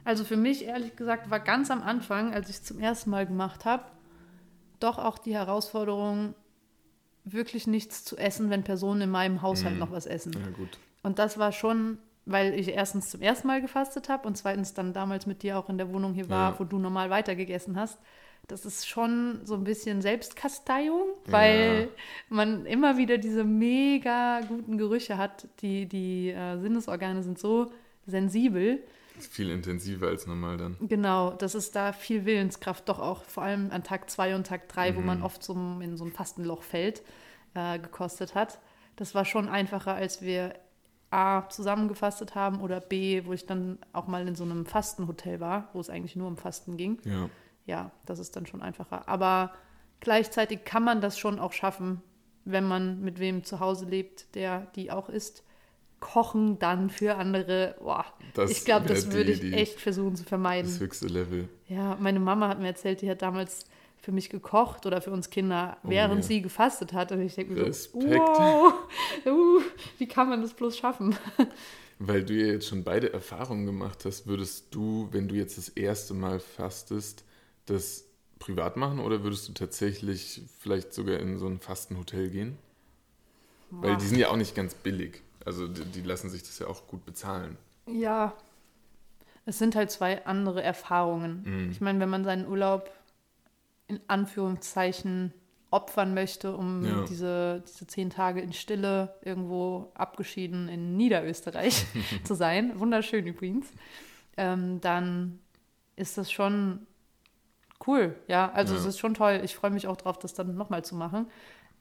Also 0.04 0.24
für 0.24 0.36
mich, 0.36 0.64
ehrlich 0.64 0.96
gesagt, 0.96 1.28
war 1.30 1.40
ganz 1.40 1.70
am 1.70 1.82
Anfang, 1.82 2.32
als 2.32 2.48
ich 2.48 2.56
es 2.56 2.64
zum 2.64 2.78
ersten 2.78 3.10
Mal 3.10 3.26
gemacht 3.26 3.66
habe, 3.66 3.84
doch 4.80 4.98
auch 4.98 5.18
die 5.18 5.34
Herausforderung, 5.34 6.34
wirklich 7.32 7.66
nichts 7.66 8.04
zu 8.04 8.16
essen, 8.16 8.50
wenn 8.50 8.62
Personen 8.62 9.02
in 9.02 9.10
meinem 9.10 9.42
Haushalt 9.42 9.76
mm. 9.76 9.78
noch 9.78 9.90
was 9.90 10.06
essen. 10.06 10.32
Ja, 10.32 10.50
gut. 10.56 10.78
Und 11.02 11.18
das 11.18 11.38
war 11.38 11.52
schon, 11.52 11.98
weil 12.24 12.54
ich 12.54 12.68
erstens 12.68 13.10
zum 13.10 13.20
ersten 13.20 13.48
Mal 13.48 13.60
gefastet 13.60 14.08
habe 14.08 14.26
und 14.26 14.36
zweitens 14.36 14.74
dann 14.74 14.92
damals 14.92 15.26
mit 15.26 15.42
dir 15.42 15.58
auch 15.58 15.68
in 15.68 15.76
der 15.76 15.92
Wohnung 15.92 16.14
hier 16.14 16.28
war, 16.28 16.52
ja. 16.52 16.58
wo 16.58 16.64
du 16.64 16.78
normal 16.78 17.10
weitergegessen 17.10 17.78
hast. 17.78 17.98
Das 18.48 18.64
ist 18.64 18.86
schon 18.86 19.40
so 19.42 19.54
ein 19.54 19.64
bisschen 19.64 20.02
Selbstkasteiung, 20.02 21.08
weil 21.24 21.88
ja. 21.90 22.04
man 22.28 22.64
immer 22.64 22.96
wieder 22.96 23.18
diese 23.18 23.42
mega 23.42 24.40
guten 24.42 24.78
Gerüche 24.78 25.18
hat. 25.18 25.48
Die, 25.62 25.86
die 25.86 26.30
äh, 26.30 26.56
Sinnesorgane 26.58 27.24
sind 27.24 27.40
so 27.40 27.72
sensibel. 28.06 28.84
Viel 29.18 29.50
intensiver 29.50 30.08
als 30.08 30.26
normal 30.26 30.56
dann. 30.56 30.76
Genau, 30.80 31.30
das 31.32 31.54
ist 31.54 31.76
da 31.76 31.92
viel 31.92 32.24
Willenskraft, 32.24 32.88
doch 32.88 32.98
auch 32.98 33.24
vor 33.24 33.42
allem 33.42 33.70
an 33.70 33.82
Tag 33.82 34.10
2 34.10 34.34
und 34.34 34.46
Tag 34.46 34.68
3, 34.68 34.92
mhm. 34.92 34.96
wo 34.96 35.00
man 35.00 35.22
oft 35.22 35.42
so 35.42 35.54
in 35.54 35.96
so 35.96 36.04
ein 36.04 36.12
Fastenloch 36.12 36.62
fällt, 36.62 37.02
äh, 37.54 37.78
gekostet 37.78 38.34
hat. 38.34 38.58
Das 38.96 39.14
war 39.14 39.24
schon 39.24 39.48
einfacher, 39.48 39.94
als 39.94 40.22
wir 40.22 40.54
A 41.10 41.48
zusammengefastet 41.48 42.34
haben 42.34 42.60
oder 42.60 42.80
B, 42.80 43.22
wo 43.24 43.32
ich 43.32 43.46
dann 43.46 43.78
auch 43.92 44.06
mal 44.06 44.26
in 44.26 44.34
so 44.34 44.44
einem 44.44 44.66
Fastenhotel 44.66 45.40
war, 45.40 45.68
wo 45.72 45.80
es 45.80 45.88
eigentlich 45.88 46.16
nur 46.16 46.28
um 46.28 46.36
Fasten 46.36 46.76
ging. 46.76 46.98
Ja. 47.04 47.30
Ja, 47.64 47.90
das 48.04 48.18
ist 48.18 48.36
dann 48.36 48.46
schon 48.46 48.62
einfacher. 48.62 49.08
Aber 49.08 49.52
gleichzeitig 50.00 50.64
kann 50.64 50.84
man 50.84 51.00
das 51.00 51.18
schon 51.18 51.38
auch 51.38 51.52
schaffen, 51.52 52.00
wenn 52.44 52.66
man 52.66 53.00
mit 53.00 53.18
wem 53.18 53.44
zu 53.44 53.60
Hause 53.60 53.86
lebt, 53.86 54.34
der 54.34 54.66
die 54.76 54.90
auch 54.90 55.08
isst 55.08 55.42
Kochen 56.00 56.58
dann 56.58 56.90
für 56.90 57.16
andere, 57.16 57.76
boah, 57.80 58.04
das 58.34 58.50
ich 58.50 58.64
glaube, 58.64 58.86
das 58.86 59.10
würde 59.12 59.32
ich 59.32 59.52
echt 59.52 59.80
versuchen 59.80 60.14
zu 60.16 60.24
vermeiden. 60.24 60.70
Das 60.70 60.80
höchste 60.80 61.06
Level. 61.06 61.48
Ja, 61.68 61.96
meine 62.00 62.20
Mama 62.20 62.48
hat 62.48 62.60
mir 62.60 62.68
erzählt, 62.68 63.02
die 63.02 63.10
hat 63.10 63.22
damals 63.22 63.64
für 64.06 64.12
mich 64.12 64.30
gekocht 64.30 64.86
oder 64.86 65.00
für 65.00 65.10
uns 65.10 65.30
Kinder, 65.30 65.78
oh, 65.82 65.90
während 65.90 66.22
ja. 66.22 66.28
sie 66.28 66.42
gefastet 66.42 66.92
hat. 66.92 67.12
Und 67.12 67.22
ich 67.22 67.34
denke 67.34 67.54
mir 67.54 67.72
so, 67.72 67.88
wow, 67.94 68.74
uh, 69.26 69.60
wie 69.98 70.06
kann 70.06 70.28
man 70.28 70.42
das 70.42 70.54
bloß 70.54 70.76
schaffen? 70.76 71.16
Weil 71.98 72.24
du 72.24 72.34
ja 72.34 72.52
jetzt 72.52 72.68
schon 72.68 72.84
beide 72.84 73.12
Erfahrungen 73.12 73.64
gemacht 73.66 74.04
hast, 74.04 74.26
würdest 74.26 74.66
du, 74.74 75.08
wenn 75.12 75.28
du 75.28 75.34
jetzt 75.34 75.56
das 75.56 75.70
erste 75.70 76.12
Mal 76.12 76.40
fastest, 76.40 77.24
das 77.64 78.04
privat 78.38 78.76
machen 78.76 79.00
oder 79.00 79.24
würdest 79.24 79.48
du 79.48 79.54
tatsächlich 79.54 80.42
vielleicht 80.60 80.92
sogar 80.92 81.18
in 81.18 81.38
so 81.38 81.46
ein 81.46 81.58
Fastenhotel 81.58 82.28
gehen? 82.28 82.58
Weil 83.70 83.96
die 83.96 84.06
sind 84.06 84.18
ja 84.18 84.28
auch 84.28 84.36
nicht 84.36 84.54
ganz 84.54 84.74
billig. 84.74 85.22
Also 85.46 85.68
die, 85.68 85.84
die 85.84 86.02
lassen 86.02 86.28
sich 86.28 86.42
das 86.42 86.58
ja 86.58 86.66
auch 86.66 86.86
gut 86.86 87.06
bezahlen. 87.06 87.56
Ja, 87.86 88.34
es 89.46 89.58
sind 89.58 89.76
halt 89.76 89.92
zwei 89.92 90.26
andere 90.26 90.62
Erfahrungen. 90.62 91.42
Mhm. 91.44 91.70
Ich 91.70 91.80
meine, 91.80 92.00
wenn 92.00 92.10
man 92.10 92.24
seinen 92.24 92.46
Urlaub 92.48 92.90
in 93.86 94.00
Anführungszeichen 94.08 95.32
opfern 95.70 96.14
möchte, 96.14 96.56
um 96.56 96.84
ja. 96.84 97.04
diese, 97.08 97.62
diese 97.66 97.86
zehn 97.86 98.10
Tage 98.10 98.40
in 98.40 98.52
Stille 98.52 99.14
irgendwo 99.22 99.92
abgeschieden 99.94 100.68
in 100.68 100.96
Niederösterreich 100.96 101.86
zu 102.24 102.34
sein, 102.34 102.78
wunderschön 102.80 103.26
übrigens, 103.26 103.68
ähm, 104.36 104.80
dann 104.80 105.38
ist 105.94 106.18
das 106.18 106.32
schon 106.32 106.86
cool. 107.86 108.16
Ja, 108.26 108.50
also 108.52 108.74
ja. 108.74 108.80
es 108.80 108.86
ist 108.86 108.98
schon 108.98 109.14
toll. 109.14 109.40
Ich 109.44 109.54
freue 109.54 109.70
mich 109.70 109.86
auch 109.86 109.96
drauf, 109.96 110.18
das 110.18 110.34
dann 110.34 110.56
nochmal 110.56 110.84
zu 110.84 110.96
machen. 110.96 111.28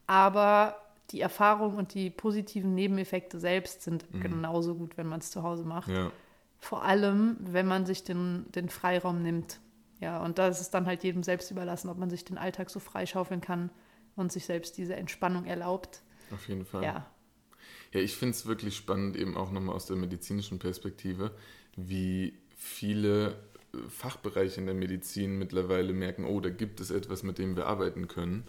Aber 0.06 0.85
die 1.12 1.22
Erfahrung 1.22 1.76
und 1.76 1.94
die 1.94 2.10
positiven 2.10 2.74
Nebeneffekte 2.74 3.40
selbst 3.40 3.84
sind 3.84 4.12
mhm. 4.14 4.22
genauso 4.22 4.76
gut, 4.76 4.98
wenn 4.98 5.08
man 5.08 5.20
es 5.20 5.32
zu 5.32 5.44
Hause 5.44 5.64
macht. 5.64 5.90
Ja. 5.90 6.12
Vor 6.58 6.84
allem, 6.84 7.38
wenn 7.40 7.68
man 7.68 7.86
sich 7.86 8.04
den, 8.04 8.46
den 8.54 8.70
Freiraum 8.70 9.22
nimmt. 9.22 9.60
Ja, 10.00 10.24
und 10.24 10.40
da 10.40 10.48
ist 10.48 10.62
es 10.62 10.72
dann 10.72 10.88
halt 10.88 11.04
jedem 11.04 11.24
selbst 11.24 11.52
überlassen, 11.52 11.90
ob 11.90 11.98
man 11.98 12.10
sich 12.10 12.26
den 12.26 12.38
Alltag 12.38 12.70
so 12.70 12.80
freischaufeln 12.80 13.42
kann 13.42 13.70
und 14.16 14.32
sich 14.32 14.46
selbst 14.46 14.78
diese 14.78 14.96
Entspannung 14.96 15.46
erlaubt. 15.46 16.02
Auf 16.32 16.48
jeden 16.48 16.66
Fall. 16.66 16.84
Ja. 16.84 17.06
Ja, 17.94 18.02
ich 18.02 18.16
finde 18.16 18.36
es 18.36 18.46
wirklich 18.46 18.76
spannend, 18.76 19.16
eben 19.16 19.38
auch 19.38 19.52
nochmal 19.52 19.76
aus 19.76 19.86
der 19.86 19.96
medizinischen 19.96 20.60
Perspektive, 20.60 21.32
wie 21.78 22.38
viele 22.58 23.36
äh, 23.74 23.78
Fachbereiche 23.90 24.60
in 24.60 24.66
der 24.66 24.76
Medizin 24.76 25.38
mittlerweile 25.38 25.94
merken, 25.94 26.26
oh, 26.26 26.40
da 26.42 26.50
gibt 26.50 26.82
es 26.82 26.92
etwas, 26.92 27.24
mit 27.24 27.38
dem 27.38 27.56
wir 27.56 27.68
arbeiten 27.68 28.08
können. 28.08 28.46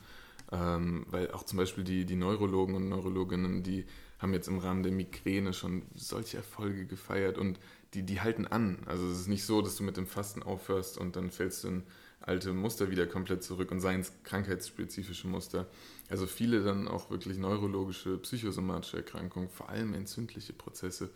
Ähm, 0.53 1.07
weil 1.09 1.31
auch 1.33 1.43
zum 1.43 1.59
Beispiel 1.59 1.85
die, 1.85 2.05
die 2.05 2.17
Neurologen 2.17 2.75
und 2.75 2.89
Neurologinnen, 2.89 3.63
die 3.63 3.85
haben 4.19 4.33
jetzt 4.33 4.49
im 4.49 4.59
Rahmen 4.59 4.83
der 4.83 4.93
Migräne 4.93 5.53
schon 5.53 5.83
solche 5.95 6.39
Erfolge 6.39 6.87
gefeiert 6.87 7.37
und 7.37 7.59
die, 7.95 8.03
die 8.03 8.21
halten 8.21 8.47
an. 8.47 8.79
Also 8.87 9.07
es 9.09 9.21
ist 9.21 9.29
nicht 9.29 9.45
so, 9.45 9.61
dass 9.61 9.77
du 9.77 9.83
mit 9.83 9.97
dem 9.97 10.07
Fasten 10.07 10.43
aufhörst 10.43 10.99
und 10.99 11.17
dann 11.17 11.31
fällst 11.31 11.65
du 11.65 11.69
in 11.69 11.83
alte 12.21 12.53
Muster 12.53 12.91
wieder 12.91 13.07
komplett 13.07 13.43
zurück 13.43 13.71
und 13.71 13.81
seien 13.81 14.01
es 14.01 14.13
krankheitsspezifische 14.25 15.29
Muster. 15.29 15.67
Also 16.09 16.27
viele 16.27 16.63
dann 16.63 16.89
auch 16.89 17.11
wirklich 17.11 17.39
neurologische, 17.39 18.19
psychosomatische 18.19 18.99
Erkrankungen, 18.99 19.49
vor 19.49 19.69
allem 19.69 19.95
entzündliche 19.95 20.53
Prozesse, 20.53 21.11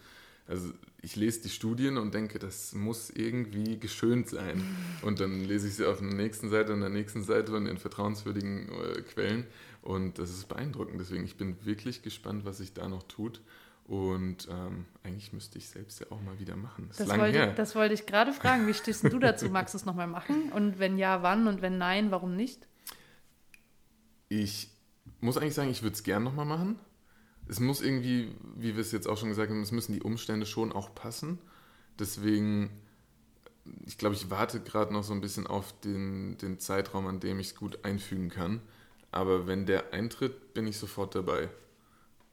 also 0.51 0.73
ich 1.01 1.17
lese 1.17 1.43
die 1.43 1.49
Studien 1.49 1.97
und 1.97 2.13
denke, 2.13 2.39
das 2.39 2.75
muss 2.75 3.09
irgendwie 3.11 3.79
geschönt 3.79 4.29
sein. 4.29 4.63
Und 5.03 5.21
dann 5.21 5.45
lese 5.45 5.69
ich 5.69 5.77
sie 5.77 5.87
auf 5.87 6.01
der 6.01 6.13
nächsten 6.13 6.51
Seite 6.51 6.73
und 6.75 6.81
der 6.81 6.91
nächsten 6.91 7.23
Seite 7.23 7.55
und 7.55 7.67
in 7.67 7.79
vertrauenswürdigen 7.79 8.69
äh, 8.69 9.01
Quellen. 9.03 9.47
Und 9.81 10.19
das 10.19 10.31
ist 10.31 10.49
beeindruckend. 10.49 11.01
Deswegen, 11.01 11.25
ich 11.25 11.37
bin 11.37 11.65
wirklich 11.65 12.03
gespannt, 12.03 12.45
was 12.45 12.59
sich 12.59 12.75
da 12.75 12.89
noch 12.89 13.05
tut. 13.05 13.41
Und 13.85 14.49
ähm, 14.51 14.85
eigentlich 15.03 15.33
müsste 15.33 15.59
ich 15.59 15.69
selbst 15.69 16.01
ja 16.01 16.07
auch 16.11 16.21
mal 16.21 16.39
wieder 16.39 16.57
machen. 16.57 16.87
Das, 16.89 16.99
das, 16.99 17.19
wollte, 17.19 17.55
das 17.57 17.75
wollte, 17.75 17.95
ich 17.95 18.07
gerade 18.07 18.33
fragen. 18.33 18.67
Wie 18.67 18.75
stehst 18.75 19.05
du 19.05 19.19
dazu? 19.19 19.49
Magst 19.49 19.75
du 19.75 19.79
es 19.79 19.87
nochmal 19.87 20.07
machen? 20.07 20.53
Und 20.53 20.79
wenn 20.79 20.99
ja, 20.99 21.23
wann? 21.23 21.49
Und 21.49 21.63
wenn 21.63 21.79
nein, 21.79 22.11
warum 22.11 22.37
nicht? 22.37 22.69
Ich 24.29 24.71
muss 25.21 25.39
eigentlich 25.39 25.55
sagen, 25.55 25.71
ich 25.71 25.83
würde 25.83 25.95
es 25.95 26.03
gern 26.03 26.23
nochmal 26.23 26.47
machen 26.47 26.79
es 27.51 27.59
muss 27.59 27.83
irgendwie, 27.83 28.29
wie 28.55 28.77
wir 28.77 28.81
es 28.81 28.93
jetzt 28.93 29.09
auch 29.09 29.19
schon 29.19 29.29
gesagt 29.29 29.51
haben, 29.51 29.61
es 29.61 29.73
müssen 29.73 29.93
die 29.93 30.03
Umstände 30.03 30.47
schon 30.47 30.73
auch 30.73 30.95
passen. 30.95 31.39
Deswegen, 31.99 32.71
ich 33.87 33.99
glaube, 33.99 34.15
ich 34.15 34.31
warte 34.31 34.61
gerade 34.61 34.93
noch 34.93 35.03
so 35.03 35.13
ein 35.13 35.21
bisschen 35.21 35.49
auf 35.49 35.79
den, 35.81 36.39
den 36.39 36.61
Zeitraum, 36.61 37.09
an 37.09 37.19
dem 37.19 37.41
ich 37.41 37.49
es 37.49 37.55
gut 37.57 37.85
einfügen 37.85 38.29
kann. 38.29 38.61
Aber 39.11 39.49
wenn 39.49 39.67
der 39.67 39.93
eintritt, 39.93 40.55
bin 40.55 40.69
ich 40.69 40.79
sofort 40.79 41.17
dabei. 41.17 41.49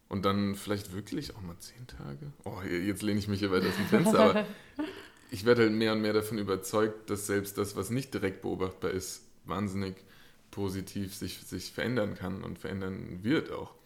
Und 0.08 0.23
dann 0.23 0.53
vielleicht 0.53 0.93
wirklich 0.93 1.36
auch 1.36 1.41
mal 1.41 1.58
zehn 1.58 1.88
Tage. 1.88 2.32
Oh, 2.45 2.62
jetzt 2.62 3.01
lehne 3.01 3.19
ich 3.19 3.27
mich 3.27 3.39
hier 3.39 3.51
weiter 3.51 3.67
aus 3.67 3.75
dem 3.75 3.88
Fenster, 3.88 4.19
aber 4.19 4.45
ich 5.32 5.45
werde 5.45 5.63
halt 5.63 5.73
mehr 5.73 5.93
und 5.93 6.01
mehr 6.01 6.13
davon 6.13 6.38
überzeugt, 6.38 7.10
dass 7.10 7.25
selbst 7.25 7.58
das, 7.58 7.75
was 7.75 7.89
nicht 7.89 8.13
direkt 8.13 8.43
beobachtbar 8.43 8.91
ist, 8.91 9.23
wahnsinnig 9.45 9.95
positiv 10.51 11.15
sich, 11.15 11.39
sich 11.39 11.73
verändern 11.73 12.13
kann 12.13 12.43
und 12.43 12.60
verändern 12.60 13.23
wird 13.23 13.51
auch. 13.51 13.76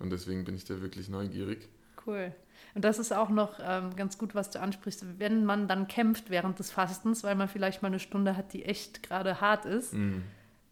Und 0.00 0.10
deswegen 0.10 0.44
bin 0.44 0.56
ich 0.56 0.64
da 0.64 0.80
wirklich 0.80 1.08
neugierig. 1.08 1.68
Cool. 2.06 2.32
Und 2.74 2.84
das 2.84 2.98
ist 2.98 3.12
auch 3.12 3.28
noch 3.28 3.58
ähm, 3.62 3.94
ganz 3.96 4.18
gut, 4.18 4.34
was 4.34 4.50
du 4.50 4.60
ansprichst, 4.60 5.18
wenn 5.18 5.44
man 5.44 5.68
dann 5.68 5.88
kämpft 5.88 6.30
während 6.30 6.58
des 6.58 6.70
Fastens, 6.70 7.22
weil 7.24 7.34
man 7.34 7.48
vielleicht 7.48 7.82
mal 7.82 7.88
eine 7.88 7.98
Stunde 7.98 8.36
hat, 8.36 8.52
die 8.52 8.64
echt 8.64 9.02
gerade 9.02 9.40
hart 9.40 9.66
ist, 9.66 9.92
mm. 9.92 10.18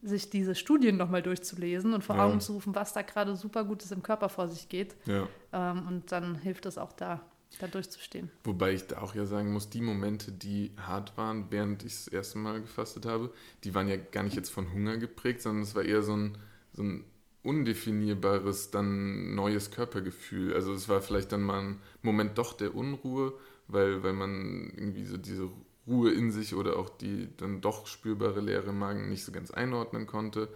sich 0.02 0.30
diese 0.30 0.54
Studien 0.54 0.96
nochmal 0.96 1.22
durchzulesen 1.22 1.92
und 1.92 2.04
vor 2.04 2.16
ja. 2.16 2.24
Augen 2.24 2.40
zu 2.40 2.52
rufen, 2.54 2.74
was 2.74 2.92
da 2.92 3.02
gerade 3.02 3.36
super 3.36 3.64
Gutes 3.64 3.90
im 3.90 4.02
Körper 4.02 4.28
vor 4.28 4.48
sich 4.48 4.68
geht. 4.68 4.96
Ja. 5.06 5.28
Ähm, 5.52 5.86
und 5.88 6.12
dann 6.12 6.36
hilft 6.36 6.66
es 6.66 6.78
auch 6.78 6.92
da, 6.92 7.20
da 7.58 7.66
durchzustehen. 7.66 8.30
Wobei 8.44 8.72
ich 8.72 8.86
da 8.86 8.98
auch 8.98 9.14
ja 9.14 9.26
sagen 9.26 9.52
muss, 9.52 9.68
die 9.68 9.82
Momente, 9.82 10.32
die 10.32 10.72
hart 10.80 11.16
waren, 11.16 11.46
während 11.50 11.84
ich 11.84 11.92
das 11.92 12.08
erste 12.08 12.38
Mal 12.38 12.60
gefastet 12.60 13.06
habe, 13.06 13.32
die 13.64 13.74
waren 13.74 13.88
ja 13.88 13.96
gar 13.96 14.22
nicht 14.22 14.36
jetzt 14.36 14.50
von 14.50 14.72
Hunger 14.72 14.96
geprägt, 14.98 15.42
sondern 15.42 15.64
es 15.64 15.74
war 15.74 15.82
eher 15.82 16.02
so 16.02 16.16
ein, 16.16 16.38
so 16.72 16.82
ein 16.82 17.04
undefinierbares, 17.42 18.70
dann 18.70 19.34
neues 19.34 19.70
Körpergefühl. 19.70 20.54
Also 20.54 20.72
es 20.72 20.88
war 20.88 21.00
vielleicht 21.00 21.32
dann 21.32 21.42
mal 21.42 21.60
ein 21.60 21.80
Moment 22.02 22.38
doch 22.38 22.52
der 22.52 22.74
Unruhe, 22.74 23.32
weil, 23.68 24.02
weil 24.02 24.12
man 24.12 24.72
irgendwie 24.76 25.04
so 25.04 25.16
diese 25.16 25.48
Ruhe 25.86 26.12
in 26.12 26.30
sich 26.30 26.54
oder 26.54 26.76
auch 26.76 26.90
die 26.90 27.28
dann 27.36 27.60
doch 27.60 27.86
spürbare 27.86 28.40
Leere 28.40 28.70
im 28.70 28.78
Magen 28.78 29.08
nicht 29.08 29.24
so 29.24 29.32
ganz 29.32 29.50
einordnen 29.50 30.06
konnte. 30.06 30.48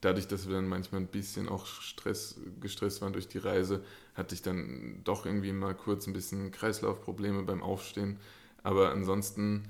Dadurch, 0.00 0.26
dass 0.26 0.48
wir 0.48 0.54
dann 0.54 0.68
manchmal 0.68 1.02
ein 1.02 1.08
bisschen 1.08 1.48
auch 1.48 1.66
Stress, 1.66 2.40
gestresst 2.60 3.02
waren 3.02 3.12
durch 3.12 3.28
die 3.28 3.38
Reise, 3.38 3.84
hatte 4.14 4.34
ich 4.34 4.40
dann 4.40 5.02
doch 5.04 5.26
irgendwie 5.26 5.52
mal 5.52 5.74
kurz 5.74 6.06
ein 6.06 6.14
bisschen 6.14 6.50
Kreislaufprobleme 6.50 7.42
beim 7.42 7.62
Aufstehen. 7.62 8.18
Aber 8.62 8.90
ansonsten 8.92 9.64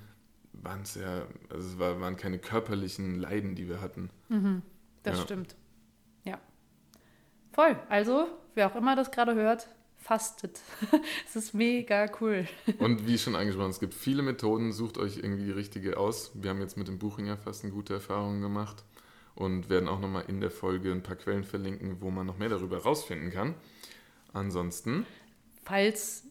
waren 0.52 0.82
es 0.82 0.94
ja, 0.94 1.26
also 1.48 1.68
es 1.68 1.78
war, 1.78 2.00
waren 2.00 2.16
keine 2.16 2.38
körperlichen 2.38 3.16
Leiden, 3.16 3.54
die 3.56 3.68
wir 3.68 3.80
hatten. 3.80 4.10
Mhm, 4.28 4.62
das 5.02 5.18
ja. 5.18 5.24
stimmt. 5.24 5.56
Voll. 7.60 7.76
Also, 7.90 8.26
wer 8.54 8.68
auch 8.68 8.76
immer 8.76 8.96
das 8.96 9.10
gerade 9.10 9.34
hört, 9.34 9.68
fastet. 9.98 10.62
Es 11.26 11.36
ist 11.36 11.52
mega 11.52 12.06
cool. 12.18 12.48
Und 12.78 13.06
wie 13.06 13.18
schon 13.18 13.36
angesprochen, 13.36 13.68
es 13.68 13.80
gibt 13.80 13.92
viele 13.92 14.22
Methoden, 14.22 14.72
sucht 14.72 14.96
euch 14.96 15.18
irgendwie 15.18 15.44
die 15.44 15.50
richtige 15.50 15.98
aus. 15.98 16.30
Wir 16.32 16.48
haben 16.48 16.62
jetzt 16.62 16.78
mit 16.78 16.88
dem 16.88 16.98
Buchinger 16.98 17.36
Fasten 17.36 17.70
gute 17.70 17.92
Erfahrungen 17.92 18.40
gemacht 18.40 18.82
und 19.34 19.68
werden 19.68 19.90
auch 19.90 20.00
nochmal 20.00 20.24
in 20.28 20.40
der 20.40 20.50
Folge 20.50 20.90
ein 20.90 21.02
paar 21.02 21.16
Quellen 21.16 21.44
verlinken, 21.44 22.00
wo 22.00 22.10
man 22.10 22.26
noch 22.26 22.38
mehr 22.38 22.48
darüber 22.48 22.78
rausfinden 22.78 23.30
kann. 23.30 23.54
Ansonsten. 24.32 25.04
Falls 25.62 26.24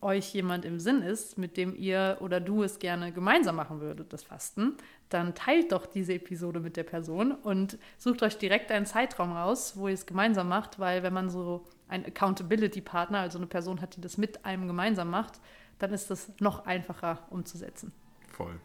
euch 0.00 0.32
jemand 0.32 0.64
im 0.64 0.78
Sinn 0.78 1.02
ist, 1.02 1.38
mit 1.38 1.56
dem 1.56 1.74
ihr 1.74 2.18
oder 2.20 2.38
du 2.38 2.62
es 2.62 2.78
gerne 2.78 3.10
gemeinsam 3.10 3.56
machen 3.56 3.80
würdet, 3.80 4.12
das 4.12 4.22
Fasten, 4.22 4.76
dann 5.08 5.34
teilt 5.34 5.72
doch 5.72 5.86
diese 5.86 6.14
Episode 6.14 6.60
mit 6.60 6.76
der 6.76 6.84
Person 6.84 7.32
und 7.32 7.78
sucht 7.96 8.22
euch 8.22 8.38
direkt 8.38 8.70
einen 8.70 8.86
Zeitraum 8.86 9.32
raus, 9.32 9.74
wo 9.76 9.88
ihr 9.88 9.94
es 9.94 10.06
gemeinsam 10.06 10.48
macht, 10.48 10.78
weil 10.78 11.02
wenn 11.02 11.12
man 11.12 11.30
so 11.30 11.64
einen 11.88 12.04
Accountability-Partner, 12.04 13.20
also 13.20 13.38
eine 13.38 13.46
Person 13.46 13.80
hat, 13.80 13.96
die 13.96 14.00
das 14.00 14.18
mit 14.18 14.44
einem 14.44 14.66
gemeinsam 14.66 15.10
macht, 15.10 15.40
dann 15.78 15.92
ist 15.92 16.10
das 16.10 16.30
noch 16.40 16.66
einfacher 16.66 17.26
umzusetzen. 17.30 17.92
Voll. 18.32 18.60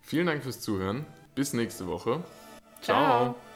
Vielen 0.00 0.26
Dank 0.26 0.42
fürs 0.42 0.60
Zuhören. 0.60 1.06
Bis 1.34 1.52
nächste 1.52 1.86
Woche. 1.86 2.22
Ciao. 2.80 3.34
Ciao. 3.34 3.49